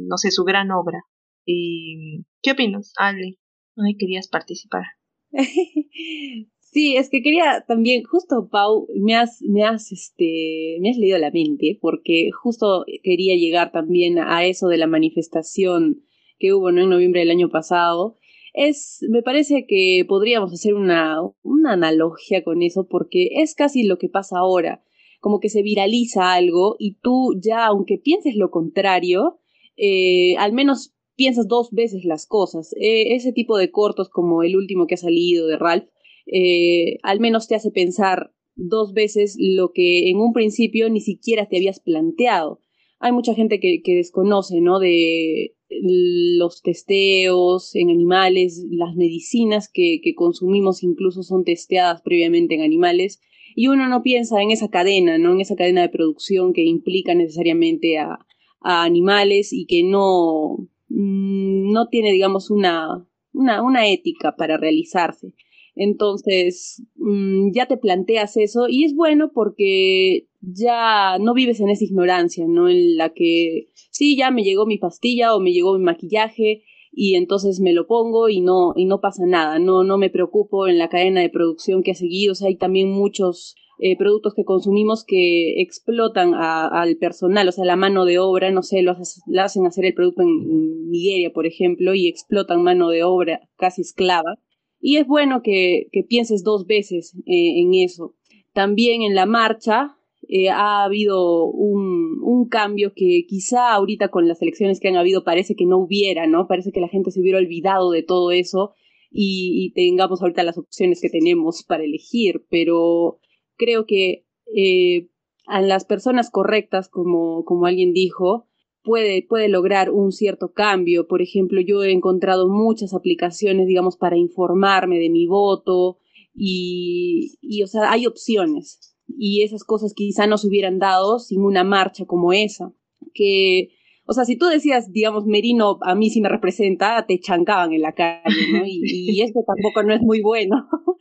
no 0.06 0.18
sé, 0.18 0.30
su 0.30 0.44
gran 0.44 0.70
obra. 0.70 0.98
¿Y 1.46 2.26
qué 2.42 2.50
opinas, 2.50 2.92
Ale? 2.98 3.38
Ay, 3.74 3.96
querías 3.96 4.28
participar. 4.28 4.84
Sí, 6.72 6.96
es 6.96 7.10
que 7.10 7.20
quería 7.20 7.66
también, 7.68 8.02
justo 8.02 8.48
Pau, 8.50 8.88
me 8.98 9.14
has, 9.14 9.42
me 9.42 9.62
has, 9.62 9.92
este, 9.92 10.78
me 10.80 10.88
has 10.88 10.96
leído 10.96 11.18
la 11.18 11.30
mente, 11.30 11.78
porque 11.78 12.30
justo 12.32 12.86
quería 13.02 13.36
llegar 13.36 13.72
también 13.72 14.18
a 14.18 14.46
eso 14.46 14.68
de 14.68 14.78
la 14.78 14.86
manifestación 14.86 16.02
que 16.38 16.54
hubo 16.54 16.72
¿no? 16.72 16.80
en 16.80 16.88
noviembre 16.88 17.20
del 17.20 17.30
año 17.30 17.50
pasado. 17.50 18.16
Es, 18.54 19.04
me 19.10 19.22
parece 19.22 19.66
que 19.68 20.06
podríamos 20.08 20.50
hacer 20.50 20.72
una, 20.72 21.18
una 21.42 21.74
analogía 21.74 22.42
con 22.42 22.62
eso, 22.62 22.86
porque 22.88 23.28
es 23.42 23.54
casi 23.54 23.82
lo 23.82 23.98
que 23.98 24.08
pasa 24.08 24.38
ahora, 24.38 24.82
como 25.20 25.40
que 25.40 25.50
se 25.50 25.60
viraliza 25.60 26.32
algo 26.32 26.76
y 26.78 26.94
tú 27.02 27.38
ya, 27.38 27.66
aunque 27.66 27.98
pienses 27.98 28.34
lo 28.34 28.50
contrario, 28.50 29.40
eh, 29.76 30.36
al 30.38 30.54
menos 30.54 30.94
piensas 31.16 31.48
dos 31.48 31.70
veces 31.70 32.04
las 32.04 32.26
cosas. 32.26 32.74
Eh, 32.80 33.14
ese 33.14 33.32
tipo 33.32 33.56
de 33.56 33.70
cortos 33.70 34.08
como 34.08 34.42
el 34.42 34.56
último 34.56 34.86
que 34.86 34.94
ha 34.94 34.98
salido 34.98 35.46
de 35.46 35.58
Ralph, 35.58 35.88
eh, 36.26 36.98
al 37.02 37.20
menos 37.20 37.48
te 37.48 37.54
hace 37.54 37.70
pensar 37.70 38.32
dos 38.54 38.92
veces 38.92 39.36
lo 39.38 39.72
que 39.72 40.10
en 40.10 40.18
un 40.18 40.32
principio 40.32 40.88
ni 40.90 41.00
siquiera 41.00 41.48
te 41.48 41.56
habías 41.56 41.80
planteado. 41.80 42.60
Hay 43.00 43.12
mucha 43.12 43.34
gente 43.34 43.58
que, 43.58 43.82
desconoce, 43.84 44.60
¿no? 44.60 44.78
De 44.78 45.56
los 45.68 46.62
testeos 46.62 47.74
en 47.74 47.90
animales, 47.90 48.64
las 48.70 48.94
medicinas 48.94 49.68
que, 49.72 50.00
consumimos 50.14 50.82
incluso 50.82 51.22
son 51.22 51.44
testeadas 51.44 52.02
previamente 52.02 52.54
en 52.54 52.60
animales 52.60 53.20
y 53.56 53.66
uno 53.68 53.88
no 53.88 54.02
piensa 54.02 54.40
en 54.40 54.50
esa 54.50 54.68
cadena, 54.68 55.18
¿no? 55.18 55.32
En 55.32 55.40
esa 55.40 55.56
cadena 55.56 55.82
de 55.82 55.88
producción 55.88 56.52
que 56.52 56.64
implica 56.64 57.14
necesariamente 57.14 57.98
a, 57.98 58.18
animales 58.64 59.52
y 59.52 59.66
que 59.66 59.82
no, 59.82 60.56
mm, 60.58 60.68
no 60.94 61.88
tiene, 61.88 62.12
digamos, 62.12 62.50
una, 62.50 63.06
una, 63.32 63.62
una 63.62 63.88
ética 63.88 64.36
para 64.36 64.56
realizarse. 64.56 65.34
Entonces, 65.74 66.82
mm, 66.96 67.52
ya 67.52 67.66
te 67.66 67.78
planteas 67.78 68.36
eso 68.36 68.68
y 68.68 68.84
es 68.84 68.94
bueno 68.94 69.32
porque 69.32 70.28
ya 70.40 71.18
no 71.18 71.32
vives 71.34 71.60
en 71.60 71.70
esa 71.70 71.84
ignorancia, 71.84 72.46
¿no? 72.46 72.68
En 72.68 72.96
la 72.96 73.14
que, 73.14 73.68
sí, 73.90 74.16
ya 74.16 74.30
me 74.30 74.42
llegó 74.42 74.66
mi 74.66 74.76
pastilla 74.78 75.34
o 75.34 75.40
me 75.40 75.52
llegó 75.52 75.78
mi 75.78 75.84
maquillaje 75.84 76.62
y 76.92 77.14
entonces 77.14 77.60
me 77.60 77.72
lo 77.72 77.86
pongo 77.86 78.28
y 78.28 78.42
no, 78.42 78.74
y 78.76 78.84
no 78.84 79.00
pasa 79.00 79.24
nada, 79.24 79.58
no, 79.58 79.82
no 79.82 79.96
me 79.96 80.10
preocupo 80.10 80.68
en 80.68 80.78
la 80.78 80.90
cadena 80.90 81.22
de 81.22 81.30
producción 81.30 81.82
que 81.82 81.92
ha 81.92 81.94
seguido, 81.94 82.32
o 82.32 82.34
sea, 82.34 82.48
hay 82.48 82.56
también 82.56 82.90
muchos 82.90 83.56
eh, 83.84 83.96
productos 83.96 84.34
que 84.34 84.44
consumimos 84.44 85.04
que 85.04 85.60
explotan 85.60 86.34
al 86.34 86.96
personal, 86.98 87.48
o 87.48 87.50
sea, 87.50 87.64
la 87.64 87.74
mano 87.74 88.04
de 88.04 88.20
obra, 88.20 88.52
no 88.52 88.62
sé, 88.62 88.80
lo, 88.80 88.92
hacen 88.92 89.66
hacer 89.66 89.84
el 89.84 89.94
producto 89.94 90.22
en 90.22 90.88
Nigeria, 90.88 91.32
por 91.32 91.46
ejemplo, 91.46 91.92
y 91.92 92.06
explotan 92.06 92.62
mano 92.62 92.90
de 92.90 93.02
obra 93.02 93.40
casi 93.56 93.82
esclava. 93.82 94.38
Y 94.80 94.98
es 94.98 95.06
bueno 95.08 95.42
que, 95.42 95.88
pienses 96.08 96.44
dos 96.44 96.64
veces 96.68 97.16
eh, 97.26 97.60
en 97.60 97.74
eso. 97.74 98.14
También 98.52 99.02
en 99.02 99.16
la 99.16 99.26
marcha 99.26 99.96
eh, 100.28 100.48
ha 100.48 100.84
habido 100.84 101.46
un, 101.46 102.20
un, 102.22 102.48
cambio 102.48 102.92
que 102.94 103.24
quizá 103.26 103.72
ahorita 103.72 104.10
con 104.10 104.28
las 104.28 104.40
elecciones 104.42 104.78
que 104.78 104.90
han 104.90 104.96
habido 104.96 105.24
parece 105.24 105.56
que 105.56 105.66
no 105.66 105.78
hubiera, 105.78 106.28
¿no? 106.28 106.46
Parece 106.46 106.70
que 106.70 106.80
la 106.80 106.88
gente 106.88 107.10
se 107.10 107.20
hubiera 107.20 107.38
olvidado 107.38 107.90
de 107.90 108.04
todo 108.04 108.30
eso 108.30 108.74
y, 109.10 109.54
y 109.60 109.72
tengamos 109.72 110.22
ahorita 110.22 110.44
las 110.44 110.56
opciones 110.56 111.00
que 111.00 111.10
tenemos 111.10 111.64
para 111.64 111.82
elegir, 111.82 112.44
pero 112.48 113.18
creo 113.56 113.86
que 113.86 114.26
eh, 114.54 115.08
a 115.46 115.60
las 115.60 115.84
personas 115.84 116.30
correctas, 116.30 116.88
como, 116.88 117.44
como 117.44 117.66
alguien 117.66 117.92
dijo, 117.92 118.48
puede, 118.82 119.24
puede 119.26 119.48
lograr 119.48 119.90
un 119.90 120.12
cierto 120.12 120.52
cambio. 120.52 121.06
Por 121.06 121.22
ejemplo, 121.22 121.60
yo 121.60 121.82
he 121.82 121.92
encontrado 121.92 122.48
muchas 122.48 122.94
aplicaciones, 122.94 123.66
digamos, 123.66 123.96
para 123.96 124.16
informarme 124.16 124.98
de 124.98 125.10
mi 125.10 125.26
voto 125.26 125.98
y, 126.34 127.38
y, 127.40 127.62
o 127.62 127.66
sea, 127.66 127.90
hay 127.90 128.06
opciones. 128.06 128.96
Y 129.06 129.42
esas 129.42 129.64
cosas 129.64 129.94
quizá 129.94 130.26
no 130.26 130.38
se 130.38 130.48
hubieran 130.48 130.78
dado 130.78 131.18
sin 131.18 131.42
una 131.42 131.64
marcha 131.64 132.06
como 132.06 132.32
esa. 132.32 132.72
Que, 133.14 133.70
o 134.12 134.14
sea, 134.14 134.24
si 134.24 134.36
tú 134.36 134.46
decías, 134.46 134.92
digamos, 134.92 135.24
Merino 135.26 135.78
a 135.82 135.94
mí 135.94 136.10
sí 136.10 136.20
me 136.20 136.28
representa, 136.28 137.04
te 137.06 137.18
chancaban 137.18 137.72
en 137.72 137.82
la 137.82 137.92
calle, 137.92 138.52
¿no? 138.52 138.64
Y, 138.66 138.82
y 139.10 139.22
eso 139.22 139.40
tampoco 139.46 139.82
no 139.82 139.94
es 139.94 140.02
muy 140.02 140.20
bueno 140.20 140.68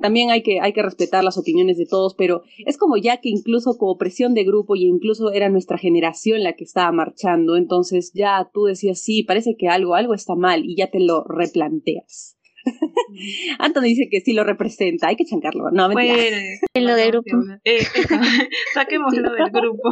también 0.00 0.30
hay 0.30 0.42
que, 0.42 0.60
hay 0.60 0.72
que 0.72 0.82
respetar 0.82 1.24
las 1.24 1.38
opiniones 1.38 1.76
de 1.76 1.86
todos, 1.86 2.14
pero 2.14 2.42
es 2.66 2.78
como 2.78 2.96
ya 2.96 3.18
que 3.18 3.28
incluso 3.28 3.76
como 3.78 3.98
presión 3.98 4.34
de 4.34 4.44
grupo 4.44 4.76
y 4.76 4.84
incluso 4.84 5.32
era 5.32 5.48
nuestra 5.48 5.78
generación 5.78 6.42
la 6.42 6.54
que 6.54 6.64
estaba 6.64 6.92
marchando, 6.92 7.56
entonces 7.56 8.12
ya 8.14 8.50
tú 8.52 8.64
decías, 8.64 9.00
sí, 9.00 9.22
parece 9.22 9.56
que 9.58 9.68
algo, 9.68 9.94
algo 9.94 10.14
está 10.14 10.34
mal 10.34 10.64
y 10.64 10.76
ya 10.76 10.88
te 10.90 11.00
lo 11.00 11.24
replanteas. 11.24 12.38
Anthony 13.58 13.82
dice 13.82 14.08
que 14.10 14.20
sí 14.20 14.32
lo 14.34 14.44
representa, 14.44 15.08
hay 15.08 15.16
que 15.16 15.24
chancarlo. 15.24 15.70
No, 15.72 15.90
bueno, 15.90 16.14
en 16.74 16.86
lo 16.86 16.94
del 16.94 17.10
grupo. 17.10 17.30
Eh, 17.64 17.80
saquémoslo 18.74 19.32
del 19.32 19.50
grupo. 19.50 19.90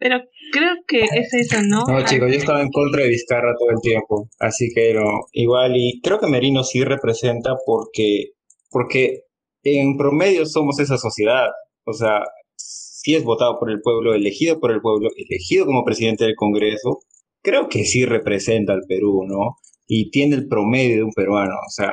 Pero 0.00 0.16
creo 0.50 0.76
que 0.88 1.02
es 1.02 1.34
eso, 1.34 1.58
¿no? 1.62 1.84
No, 1.86 2.02
chicos, 2.06 2.32
yo 2.32 2.38
estaba 2.38 2.62
en 2.62 2.70
contra 2.70 3.02
de 3.02 3.10
Vizcarra 3.10 3.54
todo 3.58 3.70
el 3.70 3.80
tiempo, 3.82 4.30
así 4.38 4.70
que 4.74 4.94
no, 4.94 5.04
igual, 5.32 5.76
y 5.76 6.00
creo 6.00 6.18
que 6.18 6.26
Merino 6.26 6.64
sí 6.64 6.82
representa 6.82 7.54
porque, 7.66 8.30
porque 8.70 9.24
en 9.62 9.98
promedio 9.98 10.46
somos 10.46 10.80
esa 10.80 10.96
sociedad, 10.96 11.48
o 11.84 11.92
sea, 11.92 12.22
si 12.56 13.14
es 13.14 13.24
votado 13.24 13.58
por 13.58 13.70
el 13.70 13.82
pueblo, 13.82 14.14
elegido 14.14 14.58
por 14.58 14.72
el 14.72 14.80
pueblo, 14.80 15.10
elegido 15.14 15.66
como 15.66 15.84
presidente 15.84 16.24
del 16.24 16.34
Congreso, 16.34 17.00
creo 17.42 17.68
que 17.68 17.84
sí 17.84 18.06
representa 18.06 18.72
al 18.72 18.84
Perú, 18.88 19.24
¿no? 19.26 19.58
Y 19.86 20.10
tiene 20.10 20.34
el 20.36 20.48
promedio 20.48 20.96
de 20.96 21.02
un 21.02 21.12
peruano, 21.12 21.54
o 21.54 21.70
sea, 21.70 21.92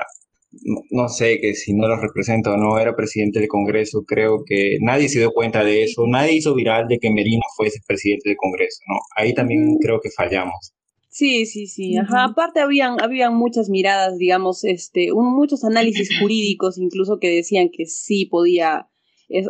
no, 0.91 1.09
sé 1.09 1.39
que 1.39 1.53
si 1.53 1.73
no 1.73 1.87
lo 1.87 1.99
representa 1.99 2.53
o 2.53 2.57
no, 2.57 2.79
era 2.79 2.95
presidente 2.95 3.39
del 3.39 3.47
Congreso, 3.47 4.03
creo 4.05 4.43
que 4.45 4.77
nadie 4.81 5.09
se 5.09 5.19
dio 5.19 5.31
cuenta 5.31 5.63
de 5.63 5.83
eso, 5.83 6.05
nadie 6.07 6.33
hizo 6.33 6.55
viral 6.55 6.87
de 6.87 6.99
que 6.99 7.11
Merino 7.11 7.43
fuese 7.55 7.79
presidente 7.87 8.29
del 8.29 8.37
Congreso, 8.37 8.79
¿no? 8.87 8.99
Ahí 9.15 9.33
también 9.33 9.73
mm. 9.73 9.77
creo 9.81 9.99
que 10.01 10.09
fallamos. 10.09 10.73
Sí, 11.09 11.47
sí, 11.47 11.65
sí. 11.65 11.97
Ajá. 11.97 12.25
Aparte 12.25 12.59
habían, 12.59 13.01
habían 13.01 13.35
muchas 13.35 13.69
miradas, 13.69 14.17
digamos, 14.19 14.63
este, 14.63 15.11
un, 15.11 15.35
muchos 15.35 15.63
análisis 15.63 16.09
jurídicos 16.21 16.77
incluso 16.77 17.17
que 17.19 17.29
decían 17.29 17.69
que 17.71 17.87
sí 17.87 18.25
podía, 18.27 18.87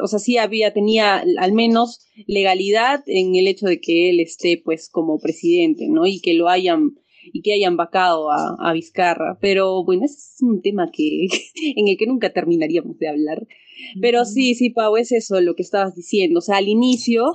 o 0.01 0.07
sea, 0.07 0.19
sí 0.19 0.37
había, 0.37 0.71
tenía 0.71 1.23
al 1.39 1.51
menos 1.51 2.07
legalidad 2.25 3.03
en 3.07 3.35
el 3.35 3.47
hecho 3.47 3.65
de 3.65 3.81
que 3.81 4.09
él 4.09 4.21
esté, 4.21 4.61
pues, 4.63 4.89
como 4.89 5.19
presidente, 5.19 5.87
¿no? 5.89 6.07
Y 6.07 6.21
que 6.21 6.33
lo 6.35 6.47
hayan 6.47 6.95
y 7.33 7.41
que 7.41 7.53
hayan 7.53 7.77
vacado 7.77 8.31
a, 8.31 8.55
a 8.59 8.73
Vizcarra. 8.73 9.37
Pero 9.41 9.83
bueno, 9.83 10.05
ese 10.05 10.15
es 10.15 10.37
un 10.41 10.61
tema 10.61 10.89
que, 10.91 11.27
en 11.75 11.87
el 11.87 11.97
que 11.97 12.07
nunca 12.07 12.31
terminaríamos 12.31 12.97
de 12.97 13.07
hablar. 13.07 13.47
Pero 14.01 14.25
sí, 14.25 14.55
sí, 14.55 14.71
Pau, 14.71 14.97
es 14.97 15.11
eso 15.11 15.39
lo 15.41 15.55
que 15.55 15.61
estabas 15.61 15.95
diciendo. 15.95 16.39
O 16.39 16.41
sea, 16.41 16.57
al 16.57 16.67
inicio 16.67 17.25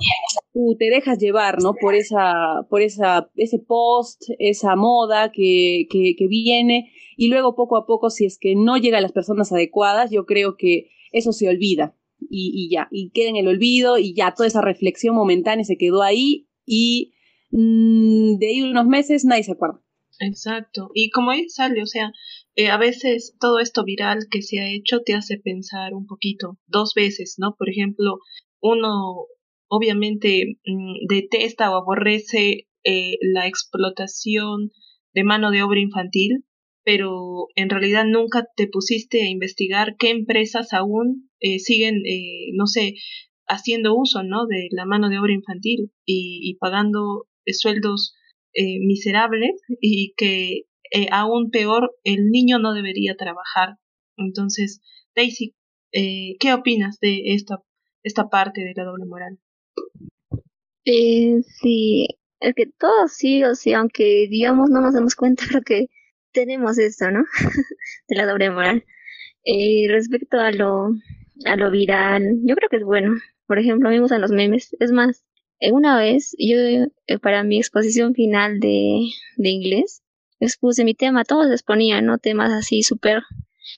tú 0.53 0.75
te 0.77 0.89
dejas 0.89 1.17
llevar, 1.17 1.61
¿no? 1.61 1.73
Por 1.73 1.95
esa, 1.95 2.67
por 2.69 2.81
esa, 2.81 3.29
ese 3.35 3.59
post, 3.59 4.23
esa 4.39 4.75
moda 4.75 5.31
que, 5.31 5.87
que, 5.89 6.15
que 6.17 6.27
viene, 6.27 6.91
y 7.17 7.29
luego 7.29 7.55
poco 7.55 7.77
a 7.77 7.85
poco, 7.85 8.09
si 8.09 8.25
es 8.25 8.37
que 8.37 8.55
no 8.55 8.77
llega 8.77 8.97
a 8.97 9.01
las 9.01 9.11
personas 9.11 9.51
adecuadas, 9.51 10.11
yo 10.11 10.25
creo 10.25 10.57
que 10.57 10.89
eso 11.11 11.31
se 11.31 11.47
olvida 11.47 11.95
y, 12.29 12.51
y 12.55 12.69
ya, 12.69 12.87
y 12.91 13.09
queda 13.11 13.29
en 13.29 13.35
el 13.35 13.47
olvido 13.47 13.97
y 13.97 14.13
ya 14.13 14.33
toda 14.33 14.47
esa 14.47 14.61
reflexión 14.61 15.15
momentánea 15.15 15.65
se 15.65 15.77
quedó 15.77 16.01
ahí 16.01 16.47
y 16.65 17.13
mm, 17.51 18.37
de 18.37 18.47
ahí 18.47 18.61
unos 18.63 18.87
meses 18.87 19.25
nadie 19.25 19.43
se 19.43 19.51
acuerda. 19.51 19.82
Exacto. 20.19 20.89
Y 20.93 21.09
como 21.09 21.31
ahí 21.31 21.49
sale, 21.49 21.81
o 21.81 21.85
sea, 21.85 22.11
eh, 22.55 22.69
a 22.69 22.77
veces 22.77 23.35
todo 23.39 23.59
esto 23.59 23.83
viral 23.83 24.19
que 24.31 24.41
se 24.41 24.59
ha 24.59 24.69
hecho 24.71 25.01
te 25.01 25.13
hace 25.15 25.37
pensar 25.39 25.93
un 25.93 26.05
poquito, 26.07 26.59
dos 26.67 26.93
veces, 26.95 27.35
¿no? 27.37 27.55
Por 27.57 27.69
ejemplo, 27.69 28.19
uno 28.61 29.25
obviamente 29.67 30.57
mm, 30.65 31.07
detesta 31.09 31.71
o 31.71 31.75
aborrece 31.81 32.67
eh, 32.83 33.17
la 33.21 33.47
explotación 33.47 34.71
de 35.13 35.23
mano 35.23 35.51
de 35.51 35.63
obra 35.63 35.79
infantil, 35.79 36.45
pero 36.83 37.47
en 37.55 37.69
realidad 37.69 38.05
nunca 38.05 38.45
te 38.55 38.67
pusiste 38.67 39.23
a 39.23 39.29
investigar 39.29 39.95
qué 39.97 40.09
empresas 40.11 40.73
aún 40.73 41.29
eh, 41.39 41.59
siguen, 41.59 42.03
eh, 42.05 42.51
no 42.53 42.67
sé, 42.67 42.95
haciendo 43.47 43.95
uso, 43.95 44.23
¿no? 44.23 44.45
De 44.47 44.67
la 44.71 44.85
mano 44.85 45.09
de 45.09 45.19
obra 45.19 45.33
infantil 45.33 45.91
y, 46.05 46.39
y 46.43 46.55
pagando 46.57 47.25
sueldos 47.47 48.13
miserables 48.55 49.61
y 49.81 50.13
que 50.15 50.63
aún 51.11 51.49
peor, 51.49 51.95
el 52.03 52.29
niño 52.29 52.59
no 52.59 52.73
debería 52.73 53.15
trabajar. 53.15 53.77
Entonces, 54.17 54.81
Daisy, 55.15 55.55
¿qué 55.91 56.53
opinas 56.53 56.99
de 56.99 57.33
esta, 57.33 57.57
esta 58.03 58.29
parte 58.29 58.61
de 58.61 58.73
la 58.75 58.83
doble 58.83 59.05
moral? 59.05 59.39
Eh, 60.85 61.41
sí, 61.43 62.07
es 62.39 62.53
que 62.55 62.65
todos 62.65 63.13
sí, 63.13 63.43
o 63.43 63.55
sea, 63.55 63.79
aunque 63.79 64.27
digamos 64.29 64.69
no 64.69 64.81
nos 64.81 64.93
damos 64.93 65.15
cuenta, 65.15 65.45
creo 65.49 65.61
que 65.61 65.87
tenemos 66.33 66.77
esto, 66.77 67.09
¿no? 67.11 67.23
de 68.07 68.15
la 68.15 68.25
doble 68.25 68.49
moral. 68.51 68.85
Eh, 69.45 69.87
respecto 69.89 70.39
a 70.39 70.51
lo, 70.51 70.89
a 71.45 71.55
lo 71.55 71.71
viral, 71.71 72.23
yo 72.45 72.55
creo 72.55 72.69
que 72.69 72.77
es 72.77 72.83
bueno. 72.83 73.15
Por 73.47 73.59
ejemplo, 73.59 73.89
a 73.89 73.91
me 73.91 73.99
gustan 73.99 74.21
los 74.21 74.31
memes. 74.31 74.75
Es 74.79 74.91
más, 74.91 75.25
eh, 75.25 75.32
una 75.71 75.97
vez 75.97 76.35
yo 76.37 76.57
eh, 77.07 77.19
para 77.19 77.43
mi 77.43 77.57
exposición 77.57 78.13
final 78.13 78.59
de, 78.59 79.09
de 79.37 79.49
inglés 79.49 80.03
expuse 80.39 80.83
mi 80.83 80.93
tema, 80.93 81.23
todos 81.23 81.51
exponían, 81.51 82.05
¿no? 82.05 82.17
Temas 82.17 82.51
así 82.51 82.83
súper 82.83 83.23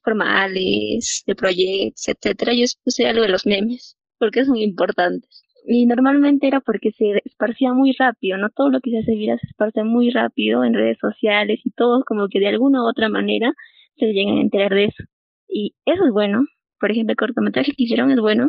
formales, 0.04 1.24
de 1.26 1.36
proyectos, 1.36 2.08
etcétera. 2.08 2.54
Yo 2.54 2.64
expuse 2.64 3.06
algo 3.08 3.24
de 3.24 3.30
los 3.30 3.46
memes, 3.46 3.98
porque 4.18 4.46
son 4.46 4.58
importantes. 4.58 5.44
Y 5.68 5.86
normalmente 5.86 6.48
era 6.48 6.60
porque 6.60 6.92
se 6.92 7.22
esparcía 7.26 7.74
muy 7.74 7.94
rápido, 7.98 8.38
¿no? 8.38 8.50
Todo 8.50 8.70
lo 8.70 8.82
que 8.82 8.92
se 8.92 9.00
hace 9.00 9.16
vida 9.16 9.38
se 9.40 9.48
esparce 9.48 9.84
muy 9.84 10.12
rápido 10.12 10.64
en 10.64 10.74
redes 10.74 10.98
sociales 11.00 11.60
y 11.64 11.72
todos 11.72 12.04
como 12.06 12.28
que 12.30 12.40
de 12.40 12.48
alguna 12.48 12.84
u 12.84 12.88
otra 12.88 13.10
manera 13.10 13.54
se 13.98 14.08
llegan 14.14 14.38
a 14.38 14.42
enterar 14.42 14.74
de 14.74 14.86
eso. 14.86 15.04
Y 15.48 15.76
eso 15.86 16.06
es 16.06 16.12
bueno. 16.12 16.46
Por 16.80 16.92
ejemplo, 16.92 17.14
el 17.14 17.18
cortometraje 17.18 17.72
que 17.72 17.84
hicieron 17.84 18.12
es 18.12 18.20
bueno, 18.20 18.48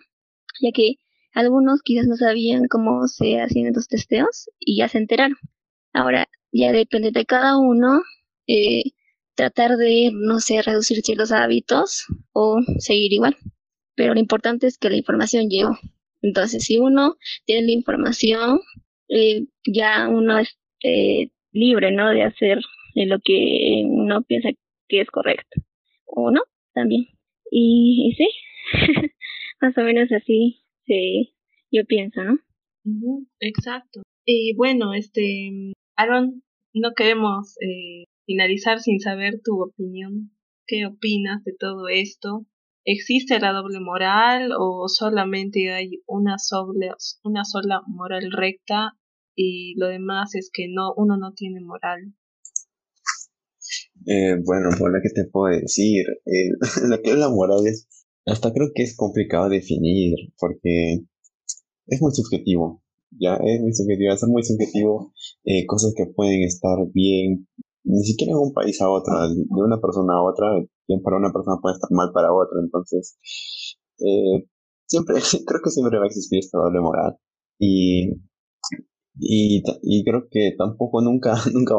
ya 0.60 0.72
que 0.72 0.96
algunos 1.36 1.82
quizás 1.82 2.06
no 2.06 2.16
sabían 2.16 2.66
cómo 2.66 3.06
se 3.08 3.40
hacían 3.42 3.66
estos 3.66 3.88
testeos 3.88 4.48
y 4.58 4.78
ya 4.78 4.88
se 4.88 4.96
enteraron. 4.96 5.36
Ahora, 5.92 6.28
ya 6.50 6.72
depende 6.72 7.10
de 7.10 7.26
cada 7.26 7.58
uno 7.58 8.00
eh, 8.46 8.84
tratar 9.34 9.76
de, 9.76 10.12
no 10.14 10.40
sé, 10.40 10.62
reducir 10.62 11.02
ciertos 11.02 11.32
hábitos 11.32 12.06
o 12.32 12.60
seguir 12.78 13.12
igual. 13.12 13.36
Pero 13.94 14.14
lo 14.14 14.20
importante 14.20 14.66
es 14.66 14.78
que 14.78 14.88
la 14.88 14.96
información 14.96 15.50
llegue. 15.50 15.68
Entonces, 16.22 16.64
si 16.64 16.78
uno 16.78 17.16
tiene 17.44 17.66
la 17.66 17.72
información, 17.72 18.60
eh, 19.10 19.44
ya 19.66 20.08
uno 20.08 20.38
es 20.38 20.56
eh, 20.82 21.28
libre, 21.52 21.92
¿no? 21.92 22.10
De 22.10 22.22
hacer 22.22 22.60
lo 22.94 23.18
que 23.22 23.82
uno 23.84 24.22
piensa 24.22 24.48
que 24.88 25.02
es 25.02 25.10
correcto. 25.10 25.60
O 26.06 26.30
no, 26.30 26.40
también. 26.72 27.08
Y, 27.50 28.14
sí, 28.16 28.28
más 29.60 29.76
o 29.76 29.82
menos 29.82 30.10
así 30.12 30.62
sí, 30.86 31.34
yo 31.70 31.84
pienso, 31.86 32.20
¿no? 32.22 32.38
exacto. 33.40 34.02
Y 34.24 34.54
bueno, 34.56 34.94
este, 34.94 35.72
Aaron, 35.96 36.42
no 36.72 36.92
queremos 36.94 37.56
eh, 37.60 38.04
finalizar 38.26 38.80
sin 38.80 39.00
saber 39.00 39.40
tu 39.42 39.62
opinión. 39.62 40.32
¿Qué 40.66 40.86
opinas 40.86 41.44
de 41.44 41.54
todo 41.58 41.88
esto? 41.88 42.46
¿Existe 42.84 43.40
la 43.40 43.52
doble 43.52 43.80
moral 43.80 44.50
o 44.58 44.88
solamente 44.88 45.72
hay 45.72 46.02
una 46.06 46.38
sola, 46.38 46.96
una 47.24 47.44
sola 47.44 47.82
moral 47.86 48.30
recta 48.32 48.92
y 49.34 49.74
lo 49.78 49.88
demás 49.88 50.34
es 50.34 50.50
que 50.52 50.66
no 50.68 50.92
uno 50.96 51.16
no 51.16 51.32
tiene 51.32 51.60
moral? 51.60 52.14
Eh, 54.06 54.36
bueno, 54.44 54.68
por 54.78 54.92
lo 54.92 55.00
que 55.02 55.10
te 55.10 55.28
puedo 55.28 55.56
decir, 55.56 56.04
lo 56.88 57.02
que 57.02 57.10
es 57.10 57.16
la 57.16 57.28
moral 57.28 57.66
es, 57.66 57.88
hasta 58.26 58.52
creo 58.52 58.70
que 58.74 58.82
es 58.82 58.96
complicado 58.96 59.48
definir 59.48 60.14
porque 60.38 61.04
es 61.86 62.02
muy 62.02 62.12
subjetivo, 62.12 62.82
ya 63.10 63.34
es 63.36 63.60
muy 63.60 63.72
subjetivo, 63.72 64.12
es 64.12 64.24
muy 64.24 64.42
subjetivo, 64.42 65.12
eh, 65.44 65.64
cosas 65.66 65.94
que 65.96 66.06
pueden 66.06 66.42
estar 66.42 66.76
bien, 66.92 67.46
ni 67.84 68.02
siquiera 68.04 68.32
en 68.32 68.38
un 68.38 68.52
país 68.52 68.80
a 68.82 68.90
otro, 68.90 69.14
de 69.28 69.44
una 69.48 69.80
persona 69.80 70.14
a 70.14 70.22
otra, 70.22 70.48
bien 70.88 71.02
para 71.02 71.16
una 71.16 71.32
persona 71.32 71.58
puede 71.62 71.74
estar 71.76 71.90
mal 71.92 72.10
para 72.12 72.32
otra. 72.32 72.58
Entonces, 72.60 73.16
eh, 73.98 74.48
siempre, 74.86 75.16
creo 75.46 75.60
que 75.62 75.70
siempre 75.70 75.98
va 75.98 76.04
a 76.04 76.08
existir 76.08 76.40
esta 76.40 76.58
doble 76.58 76.80
moral. 76.80 77.16
Y, 77.58 78.10
y, 79.18 79.62
y 79.82 80.04
creo 80.04 80.26
que 80.30 80.54
tampoco 80.58 81.00
nunca, 81.00 81.34
nunca, 81.54 81.74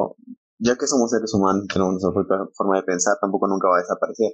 ya 0.60 0.78
que 0.78 0.88
somos 0.88 1.12
seres 1.12 1.34
humanos, 1.34 1.68
tenemos 1.72 1.94
nuestra 1.94 2.14
propia 2.14 2.38
forma 2.56 2.78
de 2.78 2.84
pensar, 2.84 3.18
tampoco 3.20 3.48
nunca 3.48 3.68
va 3.68 3.78
a 3.78 3.82
desaparecer. 3.82 4.32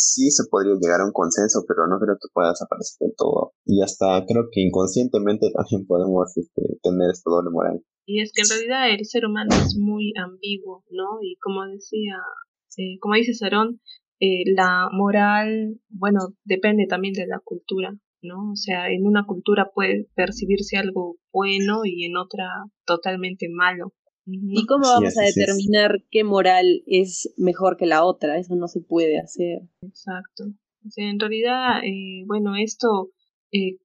Sí 0.00 0.30
se 0.30 0.44
podría 0.50 0.74
llegar 0.80 1.00
a 1.00 1.06
un 1.06 1.12
consenso, 1.12 1.64
pero 1.68 1.86
no 1.86 2.00
creo 2.00 2.16
que 2.16 2.32
pueda 2.32 2.50
desaparecer 2.50 2.96
del 3.00 3.14
todo. 3.16 3.52
Y 3.66 3.82
hasta 3.82 4.24
creo 4.24 4.48
que 4.50 4.62
inconscientemente 4.62 5.52
también 5.52 5.86
podemos 5.86 6.34
este, 6.36 6.62
tener 6.82 7.10
esta 7.12 7.30
doble 7.30 7.50
moral. 7.50 7.84
Y 8.06 8.22
es 8.22 8.32
que 8.32 8.42
en 8.42 8.48
realidad 8.48 8.90
el 8.90 9.04
ser 9.04 9.26
humano 9.26 9.50
es 9.54 9.76
muy 9.76 10.14
ambiguo, 10.16 10.82
¿no? 10.90 11.20
Y 11.20 11.36
como 11.36 11.66
decía 11.66 12.16
eh, 12.80 12.98
como 13.00 13.14
dice 13.14 13.34
Sarón, 13.34 13.80
eh, 14.20 14.44
la 14.54 14.88
moral, 14.92 15.80
bueno, 15.88 16.20
depende 16.44 16.86
también 16.86 17.14
de 17.14 17.26
la 17.26 17.40
cultura, 17.42 17.94
¿no? 18.22 18.52
O 18.52 18.56
sea, 18.56 18.90
en 18.90 19.06
una 19.06 19.24
cultura 19.26 19.70
puede 19.74 20.08
percibirse 20.14 20.76
algo 20.76 21.16
bueno 21.32 21.82
y 21.84 22.04
en 22.04 22.16
otra 22.16 22.46
totalmente 22.86 23.48
malo. 23.50 23.92
¿Y 24.26 24.66
cómo 24.66 24.84
vamos 24.86 25.16
a 25.18 25.22
determinar 25.22 26.04
qué 26.10 26.24
moral 26.24 26.82
es 26.86 27.32
mejor 27.36 27.76
que 27.76 27.86
la 27.86 28.04
otra? 28.04 28.38
Eso 28.38 28.54
no 28.54 28.68
se 28.68 28.80
puede 28.80 29.18
hacer. 29.18 29.62
Exacto. 29.82 30.44
O 30.86 30.90
sea, 30.90 31.10
en 31.10 31.18
realidad, 31.18 31.84
eh, 31.84 32.24
bueno, 32.26 32.56
esto 32.56 33.10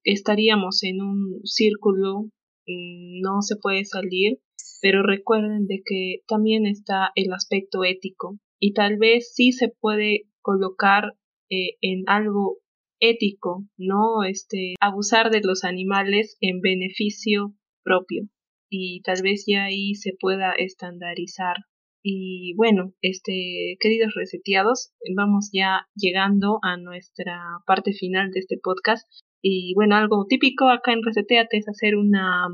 estaríamos 0.03 0.83
en 0.83 1.01
un 1.01 1.41
círculo, 1.43 2.25
mm, 2.67 3.21
no 3.21 3.41
se 3.41 3.55
puede 3.55 3.83
salir, 3.85 4.39
pero 4.81 5.01
recuerden 5.03 5.65
de 5.65 5.81
que 5.83 6.21
también 6.27 6.65
está 6.65 7.11
el 7.15 7.33
aspecto 7.33 7.83
ético, 7.83 8.37
y 8.59 8.73
tal 8.73 8.97
vez 8.97 9.33
sí 9.33 9.51
se 9.51 9.69
puede 9.69 10.27
colocar 10.41 11.13
eh, 11.49 11.77
en 11.81 12.03
algo 12.07 12.59
ético, 12.99 13.65
¿no? 13.77 14.23
Este, 14.23 14.75
abusar 14.79 15.31
de 15.31 15.41
los 15.41 15.63
animales 15.63 16.37
en 16.41 16.61
beneficio 16.61 17.53
propio 17.83 18.29
y 18.77 19.01
tal 19.01 19.21
vez 19.23 19.45
ya 19.47 19.65
ahí 19.65 19.95
se 19.95 20.11
pueda 20.19 20.51
estandarizar. 20.57 21.55
Y 22.03 22.53
bueno, 22.55 22.93
este, 23.01 23.77
queridos 23.79 24.13
reseteados, 24.15 24.91
vamos 25.15 25.49
ya 25.51 25.87
llegando 25.95 26.59
a 26.61 26.77
nuestra 26.77 27.39
parte 27.65 27.93
final 27.93 28.31
de 28.31 28.41
este 28.41 28.57
podcast. 28.61 29.07
Y 29.41 29.73
bueno, 29.75 29.95
algo 29.95 30.25
típico 30.27 30.69
acá 30.69 30.91
en 30.91 31.03
Reseteate 31.03 31.57
es 31.57 31.67
hacer 31.67 31.95
una 31.95 32.47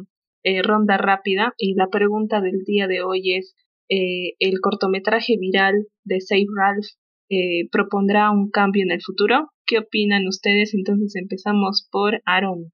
eh, 0.44 0.62
ronda 0.62 0.98
rápida 0.98 1.54
y 1.58 1.74
la 1.74 1.88
pregunta 1.88 2.40
del 2.40 2.64
día 2.66 2.88
de 2.88 3.02
hoy 3.02 3.36
es 3.36 3.56
eh, 3.90 4.36
el 4.40 4.62
cortometraje 4.62 5.38
viral 5.40 5.88
de 6.06 6.22
Save 6.22 6.46
Ralph 6.56 6.88
eh, 7.30 7.68
propondrá 7.72 8.32
un 8.32 8.52
cambio 8.52 8.84
en 8.84 8.92
el 8.92 9.02
futuro. 9.02 9.50
¿Qué 9.66 9.80
opinan 9.80 10.28
ustedes? 10.28 10.74
Entonces 10.74 11.16
empezamos 11.16 11.88
por 11.92 12.22
Aaron. 12.26 12.72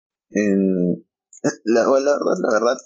la, 1.64 1.90
verdad, 1.90 2.18
la 2.42 2.54
verdad, 2.54 2.78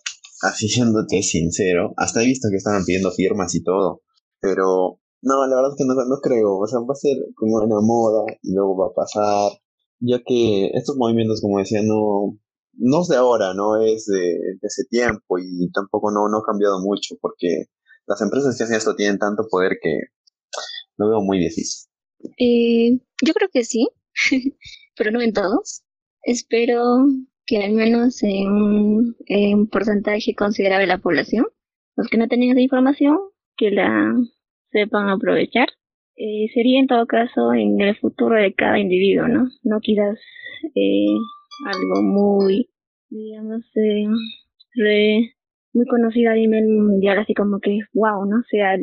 así 0.41 0.67
siéndote 0.67 1.21
sincero, 1.23 1.93
hasta 1.97 2.21
he 2.21 2.25
visto 2.25 2.49
que 2.49 2.57
estaban 2.57 2.85
pidiendo 2.85 3.11
firmas 3.11 3.53
y 3.55 3.63
todo, 3.63 4.01
pero 4.39 4.99
no, 5.21 5.47
la 5.47 5.55
verdad 5.55 5.71
es 5.71 5.77
que 5.77 5.85
no, 5.85 5.93
no 5.93 6.19
creo, 6.21 6.57
o 6.57 6.67
sea, 6.67 6.79
va 6.79 6.93
a 6.93 6.95
ser 6.95 7.17
como 7.35 7.57
una 7.57 7.81
moda 7.81 8.25
y 8.41 8.53
luego 8.53 8.77
va 8.77 8.87
a 8.87 8.93
pasar, 8.93 9.51
ya 9.99 10.21
que 10.25 10.71
estos 10.73 10.97
movimientos, 10.97 11.41
como 11.41 11.59
decía, 11.59 11.81
no, 11.83 12.37
no 12.73 13.01
es 13.01 13.07
de 13.07 13.17
ahora, 13.17 13.53
no 13.53 13.81
es 13.81 14.05
de, 14.05 14.17
de 14.19 14.67
ese 14.67 14.83
tiempo 14.89 15.37
y 15.37 15.71
tampoco 15.71 16.11
no, 16.11 16.27
no 16.27 16.39
ha 16.39 16.45
cambiado 16.45 16.79
mucho 16.79 17.15
porque 17.21 17.65
las 18.07 18.21
empresas 18.21 18.57
que 18.57 18.63
hacen 18.63 18.75
esto 18.75 18.95
tienen 18.95 19.19
tanto 19.19 19.47
poder 19.49 19.77
que 19.81 19.99
lo 20.97 21.09
veo 21.09 21.21
muy 21.21 21.39
difícil. 21.39 21.89
Eh, 22.37 22.99
yo 23.23 23.33
creo 23.33 23.49
que 23.51 23.63
sí, 23.63 23.87
pero 24.97 25.11
no 25.11 25.21
en 25.21 25.33
todos. 25.33 25.83
Espero 26.23 27.05
que 27.51 27.57
al 27.57 27.73
menos 27.73 28.23
en 28.23 28.47
un, 28.47 29.67
porcentaje 29.69 30.33
considerable 30.35 30.83
de 30.83 30.93
la 30.93 30.99
población, 30.99 31.45
los 31.97 32.07
que 32.07 32.17
no 32.17 32.29
tenían 32.29 32.53
esa 32.53 32.61
información, 32.61 33.17
que 33.57 33.71
la 33.71 34.15
sepan 34.71 35.09
aprovechar. 35.09 35.67
eh, 36.15 36.47
sería 36.53 36.79
en 36.79 36.87
todo 36.87 37.05
caso 37.07 37.53
en 37.53 37.81
el 37.81 37.97
futuro 37.97 38.35
de 38.35 38.53
cada 38.53 38.79
individuo, 38.79 39.27
¿no? 39.27 39.49
No 39.63 39.79
quizás 39.81 40.17
eh, 40.75 41.15
algo 41.65 42.03
muy, 42.03 42.69
digamos, 43.09 43.63
eh, 43.75 44.07
muy 45.73 45.85
conocido 45.87 46.31
a 46.31 46.35
nivel 46.35 46.67
mundial, 46.69 47.19
así 47.19 47.33
como 47.33 47.59
que, 47.59 47.79
wow, 47.93 48.25
¿no? 48.25 48.43
sea, 48.49 48.77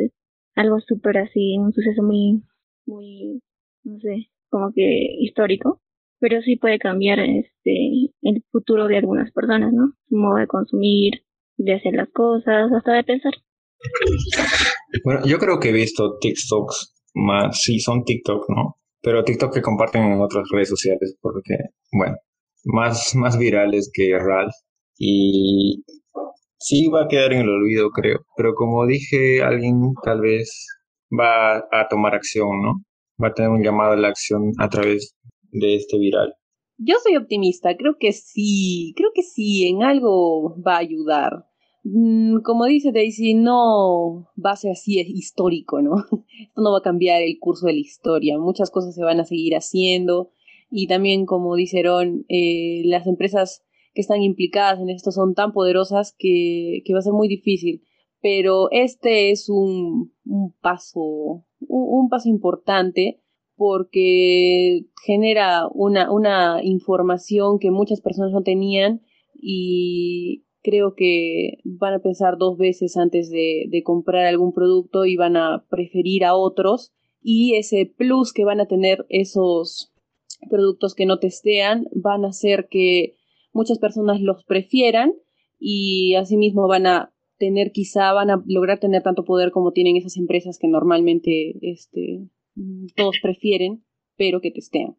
algo 0.57 0.81
súper 0.81 1.19
así, 1.19 1.57
un 1.59 1.73
suceso 1.73 2.03
muy, 2.03 2.43
muy, 2.87 3.41
no 3.85 3.99
sé, 4.01 4.29
como 4.51 4.73
que 4.75 4.83
histórico, 5.21 5.81
pero 6.21 6.43
sí 6.43 6.57
puede 6.57 6.79
cambiar 6.79 7.21
este 7.21 8.08
el 8.29 8.45
futuro 8.51 8.87
de 8.87 8.99
algunas 8.99 9.31
personas, 9.33 9.73
¿no? 9.73 9.93
Su 10.09 10.17
modo 10.17 10.37
de 10.37 10.47
consumir, 10.47 11.13
de 11.57 11.75
hacer 11.75 11.95
las 11.95 12.09
cosas, 12.11 12.71
hasta 12.73 12.93
de 12.93 13.05
pensar. 13.05 13.33
Bueno, 15.05 15.21
yo 15.27 15.39
creo 15.39 15.61
que 15.61 15.71
he 15.71 15.73
visto 15.73 16.19
TikToks 16.19 16.95
más, 17.15 17.61
sí, 17.63 17.81
son 17.81 18.05
TikTok, 18.05 18.49
¿no? 18.49 18.77
Pero 19.03 19.25
TikTok 19.25 19.55
que 19.55 19.63
comparten 19.63 20.05
en 20.05 20.21
otras 20.21 20.49
redes 20.53 20.69
sociales, 20.69 21.17
porque, 21.21 21.57
bueno, 21.93 22.17
más, 22.65 23.15
más 23.15 23.39
virales 23.39 23.91
que 23.93 24.19
RAL. 24.19 24.51
Y 24.99 25.85
sí 26.59 26.89
va 26.89 27.05
a 27.05 27.09
quedar 27.09 27.33
en 27.33 27.41
el 27.41 27.49
olvido, 27.49 27.91
creo. 27.91 28.21
Pero 28.37 28.55
como 28.55 28.87
dije, 28.87 29.43
alguien 29.43 29.93
tal 30.03 30.21
vez 30.21 30.67
va 31.17 31.59
a 31.59 31.89
tomar 31.89 32.15
acción, 32.15 32.61
¿no? 32.63 32.83
Va 33.23 33.29
a 33.29 33.35
tener 33.35 33.51
un 33.51 33.63
llamado 33.63 33.93
a 33.93 33.97
la 33.97 34.09
acción 34.09 34.53
a 34.59 34.69
través 34.69 35.17
de 35.51 35.77
este 35.77 35.99
viral. 35.99 36.35
Yo 36.79 36.95
soy 37.03 37.17
optimista, 37.17 37.77
creo 37.77 37.97
que 37.99 38.13
sí, 38.13 38.95
creo 38.97 39.11
que 39.15 39.23
sí, 39.23 39.69
en 39.69 39.83
algo 39.83 40.57
va 40.63 40.77
a 40.77 40.79
ayudar. 40.79 41.47
Mm, 41.85 42.41
como 42.43 42.67
dice 42.67 42.93
Daisy, 42.93 43.35
no 43.35 44.29
va 44.45 44.53
a 44.53 44.57
ser 44.57 44.73
así 44.73 45.01
es 45.01 45.09
histórico, 45.09 45.83
¿no? 45.83 45.97
Esto 46.41 46.63
no 46.63 46.73
va 46.73 46.79
a 46.79 46.83
cambiar 46.83 47.23
el 47.23 47.39
curso 47.41 47.67
de 47.67 47.75
la 47.75 47.81
historia, 47.81 48.39
muchas 48.39 48.71
cosas 48.71 48.95
se 48.95 49.03
van 49.03 49.21
a 49.21 49.25
seguir 49.25 49.55
haciendo 49.55 50.31
y 50.71 50.87
también, 50.87 51.27
como 51.27 51.55
dice 51.57 51.83
Ron, 51.83 52.27
eh, 52.29 52.83
las 52.85 53.07
empresas 53.07 53.65
que 53.95 54.03
están 54.03 54.23
implicadas 54.23 54.81
en 54.81 54.91
esto 54.91 55.11
son 55.13 55.35
tan 55.35 55.53
poderosas 55.53 56.15
que, 56.19 56.83
va 56.93 56.99
a 56.99 57.03
ser 57.03 57.13
muy 57.13 57.29
difícil. 57.29 57.83
Pero 58.21 58.69
este 58.71 59.31
es 59.31 59.49
un, 59.49 60.13
paso, 60.61 61.47
un, 61.61 62.09
paso 62.09 62.29
importante 62.29 63.23
porque 63.59 64.87
genera 65.05 65.69
una, 65.75 66.11
una 66.13 66.61
información 66.63 67.59
que 67.59 67.73
muchas 67.73 68.01
personas 68.01 68.33
no 68.33 68.43
tenían 68.43 69.03
y 69.35 70.45
creo 70.63 70.95
que 70.95 71.59
van 71.65 71.95
a 71.95 71.99
pensar 71.99 72.39
dos 72.39 72.57
veces 72.57 72.97
antes 72.97 73.31
de, 73.31 73.67
de 73.69 73.83
comprar 73.83 74.27
algún 74.27 74.53
producto 74.53 75.05
y 75.05 75.17
van 75.17 75.37
a 75.37 75.67
preferir 75.69 76.25
a 76.25 76.37
otros. 76.37 76.93
Y 77.21 77.57
ese 77.57 77.85
plus 77.85 78.33
que 78.33 78.45
van 78.45 78.61
a 78.61 78.67
tener 78.67 79.05
esos 79.09 79.93
productos 80.49 80.95
que 80.95 81.05
no 81.05 81.19
testean 81.19 81.89
van 81.93 82.25
a 82.25 82.29
hacer 82.29 82.69
que 82.71 83.17
muchas 83.53 83.79
personas 83.79 84.21
los 84.21 84.45
prefieran 84.45 85.15
y 85.59 86.15
asimismo 86.15 86.69
van 86.69 86.87
a 86.87 87.13
tener 87.39 87.73
quizá, 87.73 88.13
van 88.13 88.31
a 88.31 88.43
lograr 88.47 88.79
tener 88.79 89.03
tanto 89.03 89.25
poder 89.25 89.51
como 89.51 89.73
tienen 89.73 89.97
esas 89.97 90.17
empresas 90.17 90.59
que 90.61 90.69
normalmente 90.69 91.55
este, 91.63 92.29
todos 92.95 93.19
prefieren, 93.23 93.85
pero 94.17 94.41
que 94.41 94.51
testean. 94.51 94.97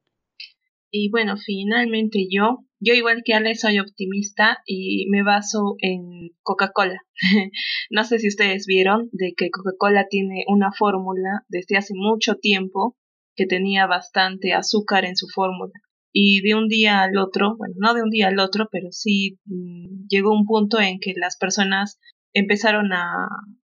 Y 0.92 1.10
bueno, 1.10 1.36
finalmente 1.38 2.28
yo, 2.32 2.66
yo 2.80 2.94
igual 2.94 3.22
que 3.24 3.34
Ale 3.34 3.56
soy 3.56 3.80
optimista 3.80 4.60
y 4.66 5.08
me 5.10 5.24
baso 5.24 5.76
en 5.80 6.32
Coca-Cola. 6.42 7.00
no 7.92 8.04
sé 8.04 8.20
si 8.20 8.28
ustedes 8.28 8.66
vieron 8.66 9.10
de 9.12 9.34
que 9.38 9.52
Coca-Cola 9.52 10.08
tiene 10.10 10.46
una 10.48 10.72
fórmula 10.72 11.46
desde 11.48 11.78
hace 11.78 11.94
mucho 11.96 12.36
tiempo 12.36 12.98
que 13.36 13.46
tenía 13.46 13.86
bastante 13.86 14.54
azúcar 14.54 15.06
en 15.06 15.16
su 15.16 15.28
fórmula 15.28 15.74
y 16.12 16.42
de 16.42 16.56
un 16.56 16.68
día 16.68 17.02
al 17.02 17.18
otro, 17.18 17.56
bueno, 17.58 17.76
no 17.78 17.94
de 17.94 18.02
un 18.02 18.10
día 18.10 18.28
al 18.28 18.40
otro, 18.40 18.68
pero 18.72 18.92
sí 18.92 19.40
mm, 19.46 20.08
llegó 20.10 20.34
un 20.34 20.46
punto 20.46 20.80
en 20.80 21.00
que 21.00 21.14
las 21.16 21.38
personas 21.38 22.00
empezaron 22.34 22.92
a, 22.94 23.28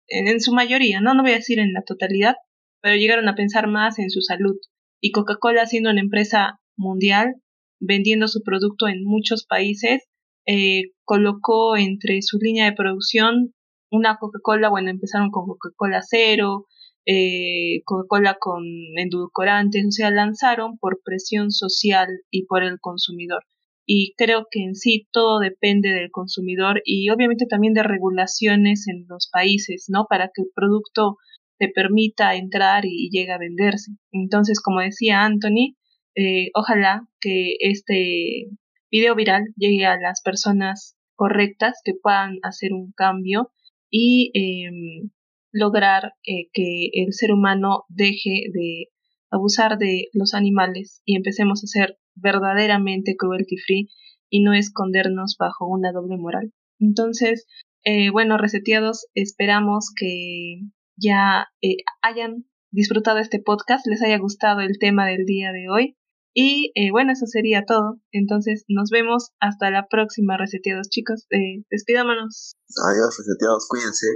en, 0.07 0.39
su 0.39 0.53
mayoría, 0.53 1.01
no, 1.01 1.13
no 1.13 1.23
voy 1.23 1.31
a 1.31 1.35
decir 1.35 1.59
en 1.59 1.73
la 1.73 1.83
totalidad, 1.83 2.35
pero 2.81 2.95
llegaron 2.95 3.27
a 3.29 3.35
pensar 3.35 3.67
más 3.67 3.99
en 3.99 4.09
su 4.09 4.21
salud. 4.21 4.55
Y 5.01 5.11
Coca-Cola 5.11 5.65
siendo 5.65 5.89
una 5.89 6.01
empresa 6.01 6.59
mundial, 6.77 7.35
vendiendo 7.79 8.27
su 8.27 8.43
producto 8.43 8.87
en 8.87 9.03
muchos 9.03 9.45
países, 9.45 10.03
eh, 10.45 10.91
colocó 11.03 11.77
entre 11.77 12.21
su 12.21 12.37
línea 12.39 12.65
de 12.65 12.75
producción 12.75 13.53
una 13.91 14.17
Coca-Cola, 14.17 14.69
bueno, 14.69 14.89
empezaron 14.89 15.29
con 15.31 15.45
Coca-Cola 15.45 16.01
cero, 16.01 16.65
eh, 17.05 17.81
Coca-Cola 17.83 18.37
con 18.39 18.63
endulcorantes, 18.95 19.85
o 19.85 19.91
sea, 19.91 20.11
lanzaron 20.11 20.77
por 20.77 21.01
presión 21.03 21.51
social 21.51 22.07
y 22.31 22.45
por 22.45 22.63
el 22.63 22.79
consumidor. 22.79 23.43
Y 23.85 24.13
creo 24.15 24.47
que 24.49 24.63
en 24.63 24.75
sí 24.75 25.07
todo 25.11 25.39
depende 25.39 25.89
del 25.89 26.11
consumidor 26.11 26.81
y 26.85 27.09
obviamente 27.09 27.45
también 27.47 27.73
de 27.73 27.83
regulaciones 27.83 28.87
en 28.87 29.05
los 29.09 29.29
países, 29.29 29.85
¿no? 29.89 30.05
Para 30.09 30.27
que 30.33 30.43
el 30.43 30.49
producto 30.55 31.17
te 31.61 31.69
permita 31.69 32.33
entrar 32.33 32.85
y, 32.85 33.11
llegue 33.11 33.31
a 33.31 33.37
venderse. 33.37 33.91
Entonces, 34.11 34.59
como 34.59 34.79
decía 34.79 35.23
Anthony, 35.23 35.77
eh, 36.15 36.49
ojalá 36.55 37.07
que 37.19 37.53
este 37.59 38.47
video 38.89 39.13
viral 39.13 39.43
llegue 39.57 39.85
a 39.85 39.99
las 39.99 40.23
personas 40.23 40.97
correctas 41.15 41.79
que 41.85 41.93
puedan 41.93 42.39
hacer 42.41 42.73
un 42.73 42.91
cambio 42.93 43.51
y 43.91 44.31
eh, 44.33 45.11
lograr 45.51 46.13
eh, 46.23 46.49
que 46.51 46.89
el 46.93 47.13
ser 47.13 47.31
humano 47.31 47.83
deje 47.89 48.45
de 48.51 48.87
abusar 49.29 49.77
de 49.77 50.07
los 50.13 50.33
animales 50.33 51.03
y 51.05 51.15
empecemos 51.15 51.63
a 51.63 51.67
ser 51.67 51.99
verdaderamente 52.15 53.15
cruelty 53.15 53.57
free 53.57 53.87
y 54.31 54.41
no 54.41 54.53
escondernos 54.53 55.35
bajo 55.37 55.67
una 55.67 55.91
doble 55.91 56.17
moral. 56.17 56.53
Entonces, 56.79 57.45
eh, 57.83 58.09
bueno, 58.09 58.39
reseteados, 58.39 59.05
esperamos 59.13 59.93
que 59.95 60.61
ya 60.97 61.47
eh, 61.61 61.77
hayan 62.01 62.45
disfrutado 62.71 63.19
este 63.19 63.39
podcast, 63.39 63.85
les 63.87 64.01
haya 64.01 64.17
gustado 64.17 64.61
el 64.61 64.77
tema 64.79 65.05
del 65.05 65.25
día 65.25 65.51
de 65.51 65.69
hoy. 65.69 65.97
Y 66.33 66.71
bueno, 66.91 67.11
eso 67.11 67.25
sería 67.25 67.65
todo. 67.65 67.99
Entonces, 68.11 68.63
nos 68.69 68.89
vemos 68.89 69.31
hasta 69.41 69.69
la 69.69 69.87
próxima, 69.89 70.37
reseteados, 70.37 70.87
chicos. 70.89 71.27
despidámonos. 71.69 72.53
Adiós, 72.89 73.17
reseteados, 73.17 73.67
cuídense. 73.67 74.07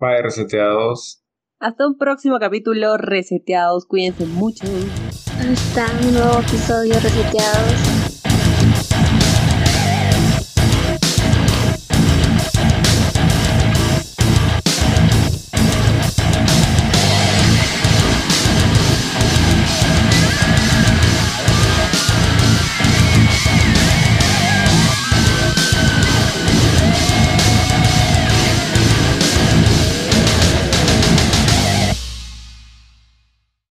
Bye, 0.00 0.22
reseteados. 0.22 1.22
Hasta 1.58 1.86
un 1.86 1.96
próximo 1.96 2.38
capítulo, 2.38 2.96
reseteados. 2.96 3.86
Cuídense 3.86 4.26
mucho. 4.26 4.66
Hasta 5.38 5.86
un 6.06 6.14
nuevo 6.14 6.40
episodio, 6.40 6.94
reseteados. 6.94 7.85